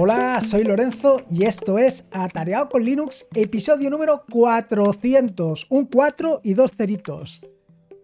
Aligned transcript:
Hola, 0.00 0.40
soy 0.40 0.62
Lorenzo 0.62 1.22
y 1.28 1.42
esto 1.42 1.76
es 1.76 2.04
Atareado 2.12 2.68
con 2.68 2.84
Linux, 2.84 3.26
episodio 3.34 3.90
número 3.90 4.22
400. 4.30 5.66
Un 5.70 5.86
4 5.86 6.40
y 6.44 6.54
dos 6.54 6.70
ceritos. 6.70 7.40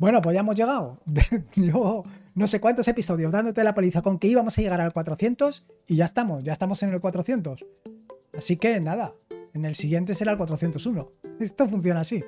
Bueno, 0.01 0.21
pues 0.21 0.35
ya 0.35 0.41
hemos 0.41 0.57
llegado. 0.57 0.99
Yo 1.55 2.03
no 2.35 2.47
sé 2.49 2.61
cuántos 2.61 2.89
episodios 2.89 3.31
dándote 3.31 3.63
la 3.63 3.77
paliza 3.77 4.03
con 4.03 4.19
que 4.19 4.27
íbamos 4.27 4.59
a 4.59 4.63
llegar 4.63 4.81
al 4.81 4.93
400 4.93 5.67
y 5.87 5.95
ya 5.95 6.07
estamos, 6.07 6.43
ya 6.43 6.53
estamos 6.53 6.83
en 6.83 6.93
el 6.93 7.01
400. 7.01 7.65
Así 8.37 8.57
que 8.57 8.81
nada, 8.81 9.15
en 9.53 9.65
el 9.65 9.77
siguiente 9.77 10.17
será 10.17 10.33
el 10.33 10.37
401. 10.37 11.13
Esto 11.39 11.69
funciona 11.69 12.01
así. 12.01 12.25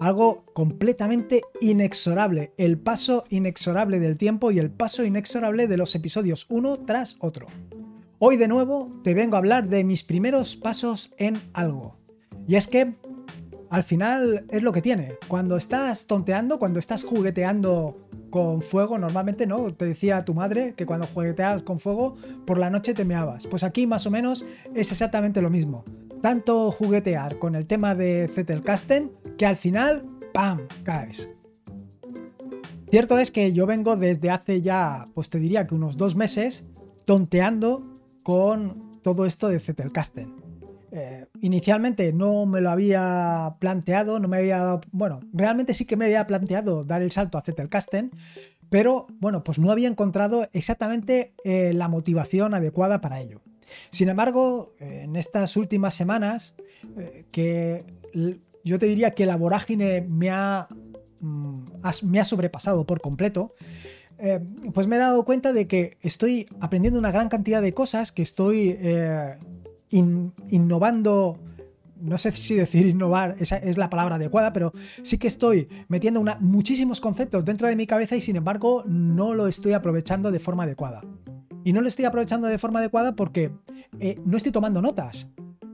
Algo 0.00 0.44
completamente 0.54 1.42
inexorable. 1.60 2.52
El 2.58 2.78
paso 2.78 3.22
inexorable 3.30 4.00
del 4.00 4.18
tiempo 4.18 4.50
y 4.50 4.58
el 4.58 4.72
paso 4.72 5.04
inexorable 5.04 5.68
de 5.68 5.76
los 5.76 5.94
episodios 5.94 6.46
uno 6.48 6.78
tras 6.80 7.16
otro. 7.20 7.46
Hoy 8.20 8.36
de 8.36 8.48
nuevo 8.48 8.90
te 9.04 9.14
vengo 9.14 9.36
a 9.36 9.38
hablar 9.38 9.68
de 9.68 9.84
mis 9.84 10.02
primeros 10.02 10.56
pasos 10.56 11.14
en 11.18 11.40
algo. 11.52 11.98
Y 12.48 12.56
es 12.56 12.66
que 12.66 12.96
al 13.70 13.84
final 13.84 14.44
es 14.50 14.60
lo 14.64 14.72
que 14.72 14.82
tiene. 14.82 15.14
Cuando 15.28 15.56
estás 15.56 16.08
tonteando, 16.08 16.58
cuando 16.58 16.80
estás 16.80 17.04
jugueteando 17.04 18.08
con 18.30 18.60
fuego, 18.60 18.98
normalmente 18.98 19.46
no, 19.46 19.72
te 19.72 19.84
decía 19.84 20.24
tu 20.24 20.34
madre 20.34 20.74
que 20.76 20.84
cuando 20.84 21.06
jugueteas 21.06 21.62
con 21.62 21.78
fuego 21.78 22.16
por 22.44 22.58
la 22.58 22.70
noche 22.70 22.92
te 22.92 23.04
meabas. 23.04 23.46
Pues 23.46 23.62
aquí 23.62 23.86
más 23.86 24.04
o 24.04 24.10
menos 24.10 24.44
es 24.74 24.90
exactamente 24.90 25.40
lo 25.40 25.48
mismo. 25.48 25.84
Tanto 26.20 26.72
juguetear 26.72 27.38
con 27.38 27.54
el 27.54 27.68
tema 27.68 27.94
de 27.94 28.28
Zettelkasten 28.34 29.12
que 29.38 29.46
al 29.46 29.54
final, 29.54 30.04
¡pam!, 30.34 30.66
caes. 30.82 31.30
Cierto 32.90 33.16
es 33.16 33.30
que 33.30 33.52
yo 33.52 33.64
vengo 33.66 33.94
desde 33.94 34.30
hace 34.30 34.60
ya, 34.60 35.08
pues 35.14 35.30
te 35.30 35.38
diría 35.38 35.68
que 35.68 35.76
unos 35.76 35.96
dos 35.96 36.16
meses, 36.16 36.66
tonteando 37.04 37.87
con 38.28 39.00
todo 39.02 39.24
esto 39.24 39.48
de 39.48 39.58
Zettelkasten. 39.58 40.34
Eh, 40.92 41.24
inicialmente 41.40 42.12
no 42.12 42.44
me 42.44 42.60
lo 42.60 42.68
había 42.68 43.56
planteado, 43.58 44.20
no 44.20 44.28
me 44.28 44.36
había 44.36 44.58
dado, 44.58 44.82
bueno, 44.92 45.20
realmente 45.32 45.72
sí 45.72 45.86
que 45.86 45.96
me 45.96 46.04
había 46.04 46.26
planteado 46.26 46.84
dar 46.84 47.00
el 47.00 47.10
salto 47.10 47.38
a 47.38 47.40
Zettelkasten, 47.40 48.10
pero 48.68 49.06
bueno, 49.18 49.42
pues 49.44 49.58
no 49.58 49.70
había 49.70 49.88
encontrado 49.88 50.46
exactamente 50.52 51.32
eh, 51.42 51.72
la 51.72 51.88
motivación 51.88 52.52
adecuada 52.52 53.00
para 53.00 53.18
ello. 53.18 53.40
Sin 53.90 54.10
embargo, 54.10 54.74
eh, 54.78 55.04
en 55.04 55.16
estas 55.16 55.56
últimas 55.56 55.94
semanas, 55.94 56.54
que 57.32 57.86
yo 58.62 58.78
te 58.78 58.84
diría 58.84 59.12
que 59.12 59.24
la 59.24 59.36
vorágine 59.36 60.02
me 60.02 60.28
ha, 60.28 60.68
mm, 61.20 61.62
me 62.02 62.20
ha 62.20 62.24
sobrepasado 62.26 62.84
por 62.84 63.00
completo, 63.00 63.54
eh, 64.18 64.40
pues 64.74 64.86
me 64.86 64.96
he 64.96 64.98
dado 64.98 65.24
cuenta 65.24 65.52
de 65.52 65.66
que 65.66 65.96
estoy 66.02 66.48
aprendiendo 66.60 66.98
una 66.98 67.12
gran 67.12 67.28
cantidad 67.28 67.62
de 67.62 67.74
cosas, 67.74 68.12
que 68.12 68.22
estoy 68.22 68.76
eh, 68.80 69.38
innovando, 69.90 71.38
no 72.00 72.18
sé 72.18 72.32
si 72.32 72.54
decir 72.54 72.86
innovar, 72.86 73.36
esa 73.38 73.56
es 73.56 73.78
la 73.78 73.90
palabra 73.90 74.16
adecuada, 74.16 74.52
pero 74.52 74.72
sí 75.02 75.18
que 75.18 75.28
estoy 75.28 75.68
metiendo 75.88 76.22
muchísimos 76.40 77.00
conceptos 77.00 77.44
dentro 77.44 77.68
de 77.68 77.76
mi 77.76 77.86
cabeza 77.86 78.16
y 78.16 78.20
sin 78.20 78.36
embargo 78.36 78.84
no 78.86 79.34
lo 79.34 79.46
estoy 79.46 79.72
aprovechando 79.72 80.30
de 80.30 80.40
forma 80.40 80.64
adecuada. 80.64 81.02
Y 81.64 81.72
no 81.72 81.80
lo 81.80 81.88
estoy 81.88 82.04
aprovechando 82.04 82.48
de 82.48 82.58
forma 82.58 82.78
adecuada 82.78 83.14
porque 83.14 83.52
eh, 83.98 84.18
no 84.24 84.36
estoy 84.36 84.52
tomando 84.52 84.80
notas 84.80 85.28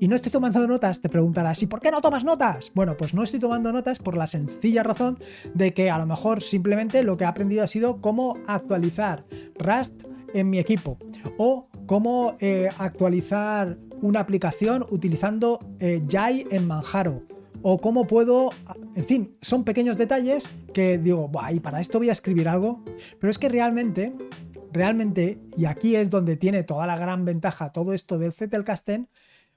y 0.04 0.08
no 0.08 0.16
estoy 0.16 0.30
tomando 0.30 0.66
notas, 0.68 1.00
te 1.00 1.08
preguntarás, 1.08 1.62
¿y 1.62 1.66
por 1.66 1.80
qué 1.80 1.90
no 1.90 2.02
tomas 2.02 2.24
notas? 2.24 2.70
Bueno, 2.74 2.94
pues 2.94 3.14
no 3.14 3.22
estoy 3.22 3.40
tomando 3.40 3.72
notas 3.72 3.98
por 3.98 4.18
la 4.18 4.26
sencilla 4.26 4.82
razón 4.82 5.18
de 5.54 5.72
que 5.72 5.90
a 5.90 5.96
lo 5.96 6.04
mejor 6.04 6.42
simplemente 6.42 7.02
lo 7.02 7.16
que 7.16 7.24
he 7.24 7.26
aprendido 7.26 7.64
ha 7.64 7.66
sido 7.66 8.02
cómo 8.02 8.36
actualizar 8.46 9.24
Rust 9.58 10.02
en 10.34 10.50
mi 10.50 10.58
equipo 10.58 10.98
o 11.38 11.70
cómo 11.86 12.36
eh, 12.40 12.68
actualizar 12.76 13.78
una 14.02 14.20
aplicación 14.20 14.84
utilizando 14.90 15.58
eh, 15.80 16.02
Jai 16.06 16.46
en 16.50 16.66
Manjaro 16.66 17.22
o 17.62 17.80
cómo 17.80 18.06
puedo, 18.06 18.50
en 18.94 19.06
fin, 19.06 19.36
son 19.40 19.64
pequeños 19.64 19.96
detalles 19.96 20.52
que 20.74 20.98
digo, 20.98 21.30
y 21.50 21.60
para 21.60 21.80
esto 21.80 21.96
voy 21.96 22.10
a 22.10 22.12
escribir 22.12 22.46
algo, 22.46 22.84
pero 23.18 23.30
es 23.30 23.38
que 23.38 23.48
realmente, 23.48 24.12
realmente, 24.70 25.40
y 25.56 25.64
aquí 25.64 25.96
es 25.96 26.10
donde 26.10 26.36
tiene 26.36 26.62
toda 26.62 26.86
la 26.86 26.98
gran 26.98 27.24
ventaja 27.24 27.72
todo 27.72 27.94
esto 27.94 28.18
del 28.18 28.34
Zettelkasten, 28.34 29.08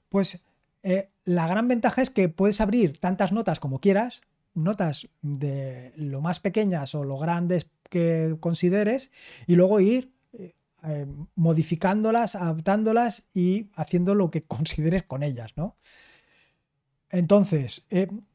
pues 0.10 0.44
eh, 0.84 1.10
la 1.26 1.48
gran 1.48 1.68
ventaja 1.68 2.02
es 2.02 2.10
que 2.10 2.30
puedes 2.30 2.62
abrir 2.62 2.98
tantas 2.98 3.32
notas 3.32 3.60
como 3.60 3.80
quieras, 3.80 4.22
notas 4.54 5.08
de 5.22 5.92
lo 5.96 6.22
más 6.22 6.40
pequeñas 6.40 6.96
o 6.96 7.04
lo 7.04 7.18
grandes 7.18 7.68
que 7.90 8.38
consideres, 8.40 9.12
y 9.48 9.56
luego 9.56 9.80
ir 9.80 10.14
eh, 10.34 10.56
eh, 10.84 11.06
modificándolas, 11.36 12.36
adaptándolas 12.36 13.28
y 13.34 13.70
haciendo 13.76 14.16
lo 14.16 14.32
que 14.32 14.42
consideres 14.48 15.04
con 15.04 15.24
ellas, 15.24 15.54
¿no? 15.56 15.76
Entonces, 17.10 17.86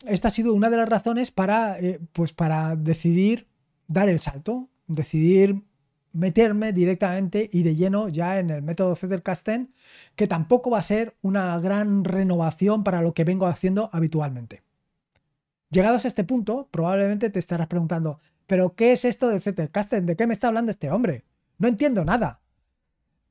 esta 0.07 0.29
ha 0.29 0.31
sido 0.31 0.55
una 0.55 0.71
de 0.71 0.79
las 0.79 0.89
razones 0.89 1.31
para, 1.31 1.77
pues 2.15 2.33
para 2.33 2.75
decidir 2.75 3.47
dar 3.87 4.09
el 4.09 4.19
salto, 4.19 4.71
decidir 4.87 5.63
meterme 6.13 6.73
directamente 6.73 7.49
y 7.53 7.63
de 7.63 7.75
lleno 7.75 8.09
ya 8.09 8.39
en 8.39 8.51
el 8.51 8.63
método 8.63 8.97
Zettelkasten, 8.97 9.73
que 10.17 10.27
tampoco 10.27 10.71
va 10.71 10.79
a 10.79 10.83
ser 10.83 11.17
una 11.23 11.59
gran 11.61 12.05
renovación 12.05 12.85
para 12.85 13.03
lo 13.03 13.15
que 13.15 13.25
vengo 13.25 13.47
haciendo 13.47 13.91
habitualmente. 13.93 14.63
Llegados 15.71 16.05
a 16.05 16.09
este 16.09 16.25
punto, 16.25 16.69
probablemente 16.71 17.31
te 17.31 17.39
estarás 17.39 17.67
preguntando, 17.67 18.21
¿pero 18.47 18.75
qué 18.75 18.93
es 18.93 19.05
esto 19.05 19.29
del 19.29 19.41
Zettelkasten? 19.41 20.05
¿De 20.05 20.17
qué 20.17 20.27
me 20.27 20.35
está 20.35 20.49
hablando 20.49 20.71
este 20.71 20.91
hombre? 20.91 21.25
No 21.59 21.69
entiendo 21.69 22.05
nada. 22.05 22.41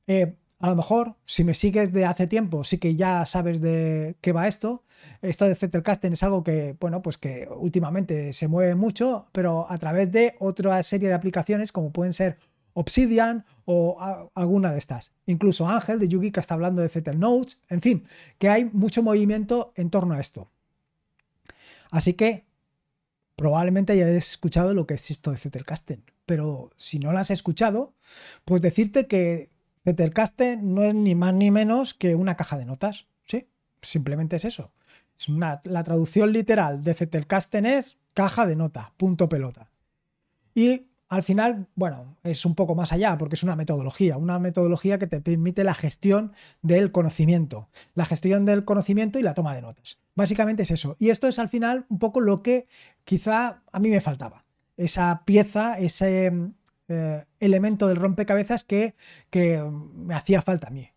Eh, 0.06 0.34
a 0.62 0.70
lo 0.70 0.76
mejor, 0.76 1.16
si 1.24 1.42
me 1.42 1.54
sigues 1.54 1.92
de 1.92 2.04
hace 2.04 2.28
tiempo, 2.28 2.62
sí 2.62 2.78
que 2.78 2.94
ya 2.94 3.26
sabes 3.26 3.60
de 3.60 4.16
qué 4.20 4.30
va 4.32 4.46
esto. 4.46 4.84
Esto 5.20 5.46
de 5.46 5.56
Zettelkasten 5.56 6.12
es 6.12 6.22
algo 6.22 6.44
que, 6.44 6.76
bueno, 6.78 7.02
pues 7.02 7.18
que 7.18 7.48
últimamente 7.56 8.32
se 8.32 8.46
mueve 8.46 8.76
mucho, 8.76 9.26
pero 9.32 9.66
a 9.68 9.76
través 9.78 10.12
de 10.12 10.36
otra 10.38 10.80
serie 10.84 11.08
de 11.08 11.14
aplicaciones, 11.14 11.72
como 11.72 11.92
pueden 11.92 12.12
ser 12.12 12.38
Obsidian 12.74 13.44
o 13.64 14.30
alguna 14.34 14.72
de 14.72 14.78
estas. 14.78 15.12
Incluso 15.26 15.68
Ángel 15.68 15.98
de 15.98 16.08
Yugi 16.08 16.30
que 16.30 16.40
está 16.40 16.54
hablando 16.54 16.82
de 16.82 16.88
Zettel 16.88 17.18
Notes. 17.18 17.60
En 17.68 17.80
fin, 17.80 18.04
que 18.38 18.48
hay 18.48 18.64
mucho 18.64 19.02
movimiento 19.02 19.72
en 19.76 19.90
torno 19.90 20.14
a 20.14 20.20
esto. 20.20 20.50
Así 21.90 22.14
que 22.14 22.46
probablemente 23.36 23.92
hayas 23.92 24.08
escuchado 24.08 24.74
lo 24.74 24.86
que 24.86 24.94
es 24.94 25.10
esto 25.10 25.30
de 25.30 25.38
Zettelkasten. 25.38 26.04
Pero 26.26 26.70
si 26.76 26.98
no 26.98 27.12
lo 27.12 27.18
has 27.18 27.30
escuchado, 27.30 27.94
pues 28.44 28.62
decirte 28.62 29.06
que 29.06 29.50
Zettelkasten 29.84 30.74
no 30.74 30.82
es 30.82 30.94
ni 30.94 31.14
más 31.14 31.34
ni 31.34 31.50
menos 31.50 31.94
que 31.94 32.14
una 32.14 32.36
caja 32.36 32.56
de 32.56 32.64
notas. 32.64 33.06
¿sí? 33.26 33.48
Simplemente 33.82 34.36
es 34.36 34.44
eso. 34.44 34.72
Es 35.16 35.28
una, 35.28 35.60
la 35.64 35.84
traducción 35.84 36.32
literal 36.32 36.82
de 36.82 36.94
Zettelkasten 36.94 37.66
es 37.66 37.98
caja 38.14 38.46
de 38.46 38.56
nota, 38.56 38.92
punto 38.96 39.28
pelota. 39.28 39.68
Y 40.54 40.86
al 41.12 41.22
final, 41.22 41.66
bueno, 41.74 42.16
es 42.22 42.46
un 42.46 42.54
poco 42.54 42.74
más 42.74 42.90
allá 42.90 43.18
porque 43.18 43.34
es 43.34 43.42
una 43.42 43.54
metodología, 43.54 44.16
una 44.16 44.38
metodología 44.38 44.96
que 44.96 45.06
te 45.06 45.20
permite 45.20 45.62
la 45.62 45.74
gestión 45.74 46.32
del 46.62 46.90
conocimiento, 46.90 47.68
la 47.94 48.06
gestión 48.06 48.46
del 48.46 48.64
conocimiento 48.64 49.18
y 49.18 49.22
la 49.22 49.34
toma 49.34 49.54
de 49.54 49.60
notas. 49.60 49.98
Básicamente 50.14 50.62
es 50.62 50.70
eso. 50.70 50.96
Y 50.98 51.10
esto 51.10 51.28
es 51.28 51.38
al 51.38 51.50
final 51.50 51.84
un 51.90 51.98
poco 51.98 52.22
lo 52.22 52.42
que 52.42 52.66
quizá 53.04 53.60
a 53.70 53.78
mí 53.78 53.90
me 53.90 54.00
faltaba. 54.00 54.46
Esa 54.78 55.22
pieza, 55.26 55.78
ese 55.78 56.32
eh, 56.88 57.24
elemento 57.40 57.88
del 57.88 57.98
rompecabezas 57.98 58.64
que, 58.64 58.94
que 59.28 59.62
me 59.62 60.14
hacía 60.14 60.40
falta 60.40 60.68
a 60.68 60.70
mí. 60.70 60.88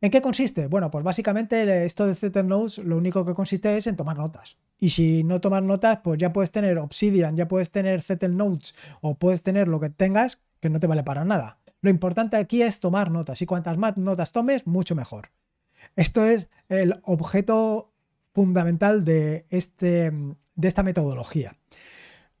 ¿En 0.00 0.10
qué 0.10 0.22
consiste? 0.22 0.68
Bueno, 0.68 0.90
pues 0.90 1.04
básicamente 1.04 1.84
esto 1.84 2.06
de 2.06 2.42
Notes 2.44 2.78
lo 2.78 2.96
único 2.96 3.26
que 3.26 3.34
consiste 3.34 3.76
es 3.76 3.86
en 3.86 3.96
tomar 3.96 4.16
notas. 4.16 4.56
Y 4.80 4.90
si 4.90 5.22
no 5.24 5.40
tomas 5.42 5.62
notas, 5.62 5.98
pues 6.02 6.18
ya 6.18 6.32
puedes 6.32 6.50
tener 6.50 6.78
Obsidian, 6.78 7.36
ya 7.36 7.46
puedes 7.46 7.70
tener 7.70 8.00
Zettel 8.00 8.36
Notes 8.36 8.74
o 9.02 9.14
puedes 9.14 9.42
tener 9.42 9.68
lo 9.68 9.78
que 9.78 9.90
tengas 9.90 10.40
que 10.58 10.70
no 10.70 10.80
te 10.80 10.86
vale 10.86 11.04
para 11.04 11.24
nada. 11.24 11.58
Lo 11.82 11.90
importante 11.90 12.36
aquí 12.36 12.62
es 12.62 12.80
tomar 12.80 13.10
notas 13.10 13.40
y 13.42 13.46
cuantas 13.46 13.76
más 13.76 13.96
notas 13.98 14.32
tomes, 14.32 14.66
mucho 14.66 14.94
mejor. 14.94 15.30
Esto 15.96 16.24
es 16.24 16.48
el 16.68 17.00
objeto 17.04 17.92
fundamental 18.32 19.04
de, 19.04 19.46
este, 19.50 20.10
de 20.10 20.68
esta 20.68 20.82
metodología. 20.82 21.56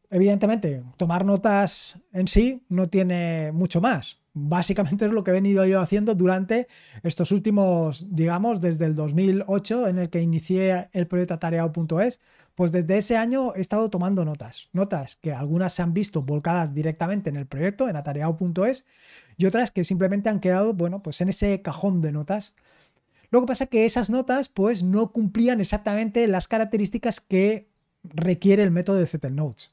Evidentemente, 0.08 0.82
tomar 0.96 1.24
notas 1.24 1.98
en 2.12 2.26
sí 2.26 2.64
no 2.68 2.88
tiene 2.88 3.52
mucho 3.52 3.80
más 3.80 4.19
básicamente 4.32 5.04
es 5.06 5.12
lo 5.12 5.24
que 5.24 5.30
he 5.30 5.34
venido 5.34 5.64
yo 5.66 5.80
haciendo 5.80 6.14
durante 6.14 6.68
estos 7.02 7.32
últimos, 7.32 8.06
digamos, 8.10 8.60
desde 8.60 8.86
el 8.86 8.94
2008 8.94 9.88
en 9.88 9.98
el 9.98 10.10
que 10.10 10.20
inicié 10.20 10.88
el 10.92 11.06
proyecto 11.06 11.34
atareado.es, 11.34 12.20
pues 12.54 12.72
desde 12.72 12.98
ese 12.98 13.16
año 13.16 13.54
he 13.54 13.60
estado 13.60 13.88
tomando 13.90 14.24
notas, 14.24 14.68
notas 14.72 15.16
que 15.16 15.32
algunas 15.32 15.72
se 15.72 15.82
han 15.82 15.94
visto 15.94 16.22
volcadas 16.22 16.74
directamente 16.74 17.30
en 17.30 17.36
el 17.36 17.46
proyecto, 17.46 17.88
en 17.88 17.96
atareado.es, 17.96 18.84
y 19.36 19.46
otras 19.46 19.70
que 19.70 19.84
simplemente 19.84 20.28
han 20.28 20.40
quedado, 20.40 20.74
bueno, 20.74 21.02
pues 21.02 21.20
en 21.20 21.30
ese 21.30 21.62
cajón 21.62 22.02
de 22.02 22.12
notas. 22.12 22.54
Lo 23.30 23.40
que 23.40 23.46
pasa 23.46 23.64
es 23.64 23.70
que 23.70 23.84
esas 23.86 24.10
notas 24.10 24.48
pues 24.48 24.82
no 24.82 25.12
cumplían 25.12 25.60
exactamente 25.60 26.26
las 26.26 26.48
características 26.48 27.20
que 27.20 27.70
requiere 28.02 28.62
el 28.62 28.70
método 28.70 28.96
de 28.96 29.06
Zettel 29.06 29.36
Notes. 29.36 29.72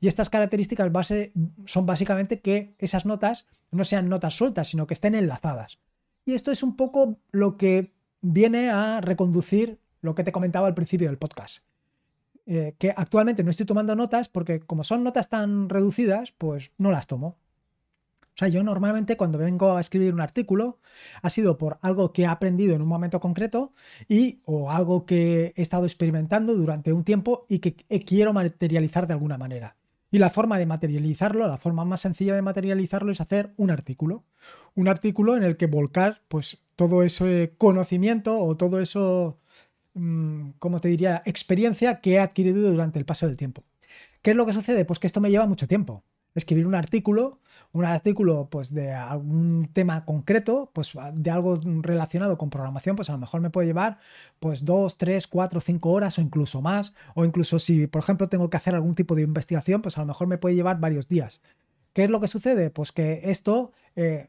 Y 0.00 0.08
estas 0.08 0.30
características 0.30 0.92
base 0.92 1.32
son 1.64 1.86
básicamente 1.86 2.40
que 2.40 2.74
esas 2.78 3.06
notas 3.06 3.46
no 3.70 3.84
sean 3.84 4.08
notas 4.08 4.36
sueltas, 4.36 4.68
sino 4.68 4.86
que 4.86 4.94
estén 4.94 5.14
enlazadas. 5.14 5.78
Y 6.24 6.34
esto 6.34 6.52
es 6.52 6.62
un 6.62 6.76
poco 6.76 7.18
lo 7.30 7.56
que 7.56 7.94
viene 8.20 8.70
a 8.70 9.00
reconducir 9.00 9.80
lo 10.00 10.14
que 10.14 10.24
te 10.24 10.32
comentaba 10.32 10.66
al 10.66 10.74
principio 10.74 11.08
del 11.08 11.18
podcast. 11.18 11.64
Eh, 12.46 12.76
que 12.78 12.94
actualmente 12.96 13.44
no 13.44 13.50
estoy 13.50 13.66
tomando 13.66 13.94
notas 13.94 14.28
porque 14.28 14.60
como 14.60 14.82
son 14.84 15.04
notas 15.04 15.28
tan 15.28 15.68
reducidas, 15.68 16.32
pues 16.32 16.70
no 16.78 16.90
las 16.90 17.06
tomo. 17.06 17.36
O 18.22 18.38
sea, 18.38 18.48
yo 18.48 18.62
normalmente 18.62 19.16
cuando 19.16 19.36
vengo 19.36 19.76
a 19.76 19.80
escribir 19.80 20.14
un 20.14 20.20
artículo 20.20 20.78
ha 21.22 21.28
sido 21.28 21.58
por 21.58 21.78
algo 21.82 22.12
que 22.12 22.22
he 22.22 22.26
aprendido 22.26 22.74
en 22.76 22.82
un 22.82 22.88
momento 22.88 23.20
concreto 23.20 23.72
y 24.08 24.40
o 24.44 24.70
algo 24.70 25.04
que 25.06 25.52
he 25.56 25.62
estado 25.62 25.84
experimentando 25.86 26.54
durante 26.54 26.92
un 26.92 27.04
tiempo 27.04 27.46
y 27.48 27.58
que 27.58 27.74
quiero 27.74 28.32
materializar 28.32 29.08
de 29.08 29.14
alguna 29.14 29.38
manera. 29.38 29.77
Y 30.10 30.18
la 30.18 30.30
forma 30.30 30.58
de 30.58 30.66
materializarlo, 30.66 31.46
la 31.46 31.58
forma 31.58 31.84
más 31.84 32.00
sencilla 32.00 32.34
de 32.34 32.42
materializarlo 32.42 33.12
es 33.12 33.20
hacer 33.20 33.52
un 33.56 33.70
artículo. 33.70 34.24
Un 34.74 34.88
artículo 34.88 35.36
en 35.36 35.42
el 35.42 35.56
que 35.56 35.66
volcar 35.66 36.22
pues 36.28 36.58
todo 36.76 37.02
ese 37.02 37.54
conocimiento 37.58 38.38
o 38.38 38.56
todo 38.56 38.80
eso, 38.80 39.38
mm, 39.94 40.50
¿cómo 40.58 40.80
te 40.80 40.88
diría?, 40.88 41.22
experiencia 41.26 42.00
que 42.00 42.12
he 42.14 42.18
adquirido 42.20 42.70
durante 42.70 42.98
el 42.98 43.04
paso 43.04 43.26
del 43.26 43.36
tiempo. 43.36 43.64
¿Qué 44.22 44.30
es 44.30 44.36
lo 44.36 44.46
que 44.46 44.52
sucede? 44.52 44.84
Pues 44.84 44.98
que 44.98 45.06
esto 45.06 45.20
me 45.20 45.30
lleva 45.30 45.46
mucho 45.46 45.68
tiempo 45.68 46.04
escribir 46.38 46.66
un 46.66 46.74
artículo, 46.74 47.40
un 47.72 47.84
artículo 47.84 48.48
pues 48.50 48.72
de 48.72 48.92
algún 48.92 49.68
tema 49.72 50.04
concreto, 50.04 50.70
pues 50.72 50.92
de 51.12 51.30
algo 51.30 51.60
relacionado 51.82 52.38
con 52.38 52.50
programación, 52.50 52.96
pues 52.96 53.10
a 53.10 53.12
lo 53.12 53.18
mejor 53.18 53.40
me 53.40 53.50
puede 53.50 53.66
llevar 53.66 53.98
pues 54.40 54.64
dos, 54.64 54.98
tres, 54.98 55.26
cuatro, 55.26 55.60
cinco 55.60 55.90
horas 55.90 56.18
o 56.18 56.22
incluso 56.22 56.62
más, 56.62 56.94
o 57.14 57.24
incluso 57.24 57.58
si 57.58 57.86
por 57.86 58.02
ejemplo 58.02 58.28
tengo 58.28 58.50
que 58.50 58.56
hacer 58.56 58.74
algún 58.74 58.94
tipo 58.94 59.14
de 59.14 59.22
investigación, 59.22 59.82
pues 59.82 59.98
a 59.98 60.00
lo 60.00 60.06
mejor 60.06 60.28
me 60.28 60.38
puede 60.38 60.54
llevar 60.54 60.80
varios 60.80 61.08
días. 61.08 61.40
¿Qué 61.92 62.04
es 62.04 62.10
lo 62.10 62.20
que 62.20 62.28
sucede? 62.28 62.70
Pues 62.70 62.92
que 62.92 63.22
esto 63.24 63.72
eh, 63.96 64.28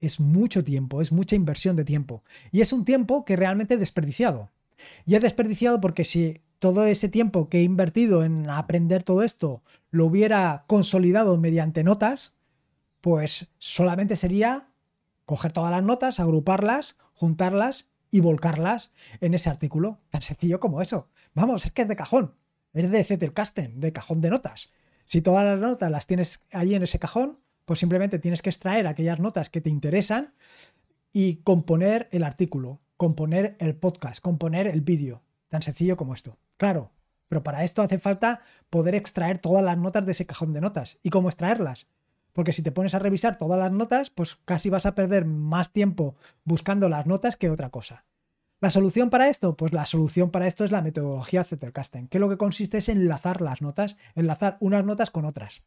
es 0.00 0.20
mucho 0.20 0.64
tiempo, 0.64 1.02
es 1.02 1.12
mucha 1.12 1.36
inversión 1.36 1.76
de 1.76 1.84
tiempo 1.84 2.22
y 2.50 2.60
es 2.60 2.72
un 2.72 2.84
tiempo 2.84 3.24
que 3.24 3.36
realmente 3.36 3.74
he 3.74 3.78
desperdiciado. 3.78 4.50
Y 5.04 5.14
he 5.14 5.20
desperdiciado 5.20 5.80
porque 5.80 6.04
si 6.04 6.40
todo 6.58 6.84
ese 6.84 7.08
tiempo 7.08 7.48
que 7.48 7.58
he 7.58 7.62
invertido 7.62 8.24
en 8.24 8.50
aprender 8.50 9.02
todo 9.02 9.22
esto 9.22 9.62
lo 9.90 10.06
hubiera 10.06 10.64
consolidado 10.66 11.38
mediante 11.38 11.84
notas, 11.84 12.34
pues 13.00 13.48
solamente 13.58 14.16
sería 14.16 14.68
coger 15.24 15.52
todas 15.52 15.70
las 15.70 15.82
notas, 15.82 16.20
agruparlas, 16.20 16.96
juntarlas 17.14 17.88
y 18.10 18.20
volcarlas 18.20 18.90
en 19.20 19.34
ese 19.34 19.50
artículo. 19.50 20.00
Tan 20.10 20.22
sencillo 20.22 20.60
como 20.60 20.82
eso. 20.82 21.08
Vamos, 21.34 21.66
es 21.66 21.72
que 21.72 21.82
es 21.82 21.88
de 21.88 21.96
cajón. 21.96 22.34
Es 22.72 22.90
de 22.90 23.04
Zettelkasten, 23.04 23.80
de 23.80 23.92
cajón 23.92 24.20
de 24.20 24.30
notas. 24.30 24.72
Si 25.06 25.22
todas 25.22 25.44
las 25.44 25.58
notas 25.58 25.90
las 25.90 26.06
tienes 26.06 26.40
ahí 26.52 26.74
en 26.74 26.82
ese 26.82 26.98
cajón, 26.98 27.38
pues 27.64 27.78
simplemente 27.80 28.18
tienes 28.18 28.42
que 28.42 28.50
extraer 28.50 28.86
aquellas 28.86 29.20
notas 29.20 29.50
que 29.50 29.60
te 29.60 29.70
interesan 29.70 30.34
y 31.12 31.36
componer 31.36 32.08
el 32.12 32.24
artículo, 32.24 32.80
componer 32.96 33.56
el 33.60 33.74
podcast, 33.76 34.20
componer 34.20 34.66
el 34.66 34.80
vídeo. 34.80 35.22
Tan 35.48 35.62
sencillo 35.62 35.96
como 35.96 36.14
esto. 36.14 36.38
Claro, 36.56 36.92
pero 37.28 37.42
para 37.42 37.64
esto 37.64 37.82
hace 37.82 37.98
falta 37.98 38.40
poder 38.70 38.94
extraer 38.94 39.38
todas 39.40 39.64
las 39.64 39.78
notas 39.78 40.04
de 40.04 40.12
ese 40.12 40.26
cajón 40.26 40.52
de 40.52 40.60
notas. 40.60 40.98
¿Y 41.02 41.10
cómo 41.10 41.28
extraerlas? 41.28 41.86
Porque 42.32 42.52
si 42.52 42.62
te 42.62 42.72
pones 42.72 42.94
a 42.94 42.98
revisar 42.98 43.36
todas 43.36 43.58
las 43.58 43.72
notas, 43.72 44.10
pues 44.10 44.38
casi 44.44 44.70
vas 44.70 44.86
a 44.86 44.94
perder 44.94 45.24
más 45.24 45.72
tiempo 45.72 46.16
buscando 46.44 46.88
las 46.88 47.06
notas 47.06 47.36
que 47.36 47.50
otra 47.50 47.70
cosa. 47.70 48.04
¿La 48.60 48.70
solución 48.70 49.08
para 49.08 49.28
esto? 49.28 49.56
Pues 49.56 49.72
la 49.72 49.86
solución 49.86 50.30
para 50.30 50.46
esto 50.46 50.64
es 50.64 50.72
la 50.72 50.82
metodología 50.82 51.44
Zettelkasten, 51.44 52.08
que 52.08 52.18
lo 52.18 52.28
que 52.28 52.36
consiste 52.36 52.78
es 52.78 52.88
enlazar 52.88 53.40
las 53.40 53.62
notas, 53.62 53.96
enlazar 54.16 54.56
unas 54.60 54.84
notas 54.84 55.10
con 55.10 55.24
otras. 55.24 55.62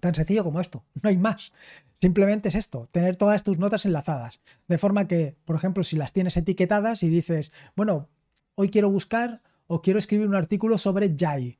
Tan 0.00 0.14
sencillo 0.14 0.42
como 0.42 0.60
esto, 0.60 0.84
no 1.00 1.08
hay 1.08 1.16
más. 1.16 1.52
Simplemente 2.00 2.48
es 2.48 2.56
esto, 2.56 2.88
tener 2.90 3.14
todas 3.14 3.44
tus 3.44 3.58
notas 3.58 3.86
enlazadas. 3.86 4.40
De 4.66 4.78
forma 4.78 5.06
que, 5.06 5.36
por 5.44 5.54
ejemplo, 5.54 5.84
si 5.84 5.94
las 5.94 6.12
tienes 6.12 6.36
etiquetadas 6.36 7.04
y 7.04 7.08
dices, 7.08 7.52
bueno, 7.76 8.08
hoy 8.54 8.70
quiero 8.70 8.90
buscar 8.90 9.42
o 9.66 9.82
quiero 9.82 9.98
escribir 9.98 10.26
un 10.26 10.34
artículo 10.34 10.78
sobre 10.78 11.14
Jai, 11.18 11.58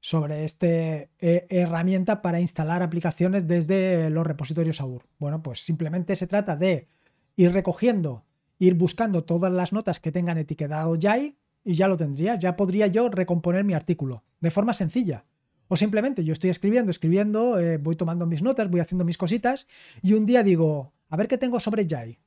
sobre 0.00 0.44
esta 0.44 0.66
eh, 0.66 1.08
herramienta 1.48 2.22
para 2.22 2.40
instalar 2.40 2.82
aplicaciones 2.82 3.46
desde 3.46 4.10
los 4.10 4.26
repositorios 4.26 4.80
AUR. 4.80 5.06
Bueno, 5.18 5.42
pues 5.42 5.64
simplemente 5.64 6.16
se 6.16 6.26
trata 6.26 6.56
de 6.56 6.88
ir 7.36 7.52
recogiendo, 7.52 8.24
ir 8.58 8.74
buscando 8.74 9.24
todas 9.24 9.52
las 9.52 9.72
notas 9.72 10.00
que 10.00 10.12
tengan 10.12 10.38
etiquetado 10.38 10.96
Jai 11.00 11.36
y 11.64 11.74
ya 11.74 11.88
lo 11.88 11.96
tendría, 11.96 12.38
ya 12.38 12.56
podría 12.56 12.86
yo 12.86 13.08
recomponer 13.08 13.64
mi 13.64 13.74
artículo 13.74 14.24
de 14.40 14.50
forma 14.50 14.74
sencilla. 14.74 15.24
O 15.68 15.76
simplemente 15.76 16.24
yo 16.24 16.32
estoy 16.32 16.50
escribiendo, 16.50 16.90
escribiendo, 16.90 17.60
eh, 17.60 17.78
voy 17.78 17.94
tomando 17.94 18.26
mis 18.26 18.42
notas, 18.42 18.68
voy 18.70 18.80
haciendo 18.80 19.04
mis 19.04 19.18
cositas 19.18 19.68
y 20.02 20.14
un 20.14 20.26
día 20.26 20.42
digo, 20.42 20.92
a 21.08 21.16
ver 21.16 21.28
qué 21.28 21.38
tengo 21.38 21.60
sobre 21.60 21.86
Jai. 21.88 22.18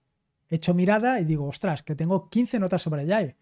Echo 0.50 0.74
mirada 0.74 1.20
y 1.20 1.26
digo, 1.26 1.48
ostras, 1.48 1.84
que 1.84 1.96
tengo 1.96 2.30
15 2.30 2.60
notas 2.60 2.82
sobre 2.82 3.06
Jai. 3.06 3.36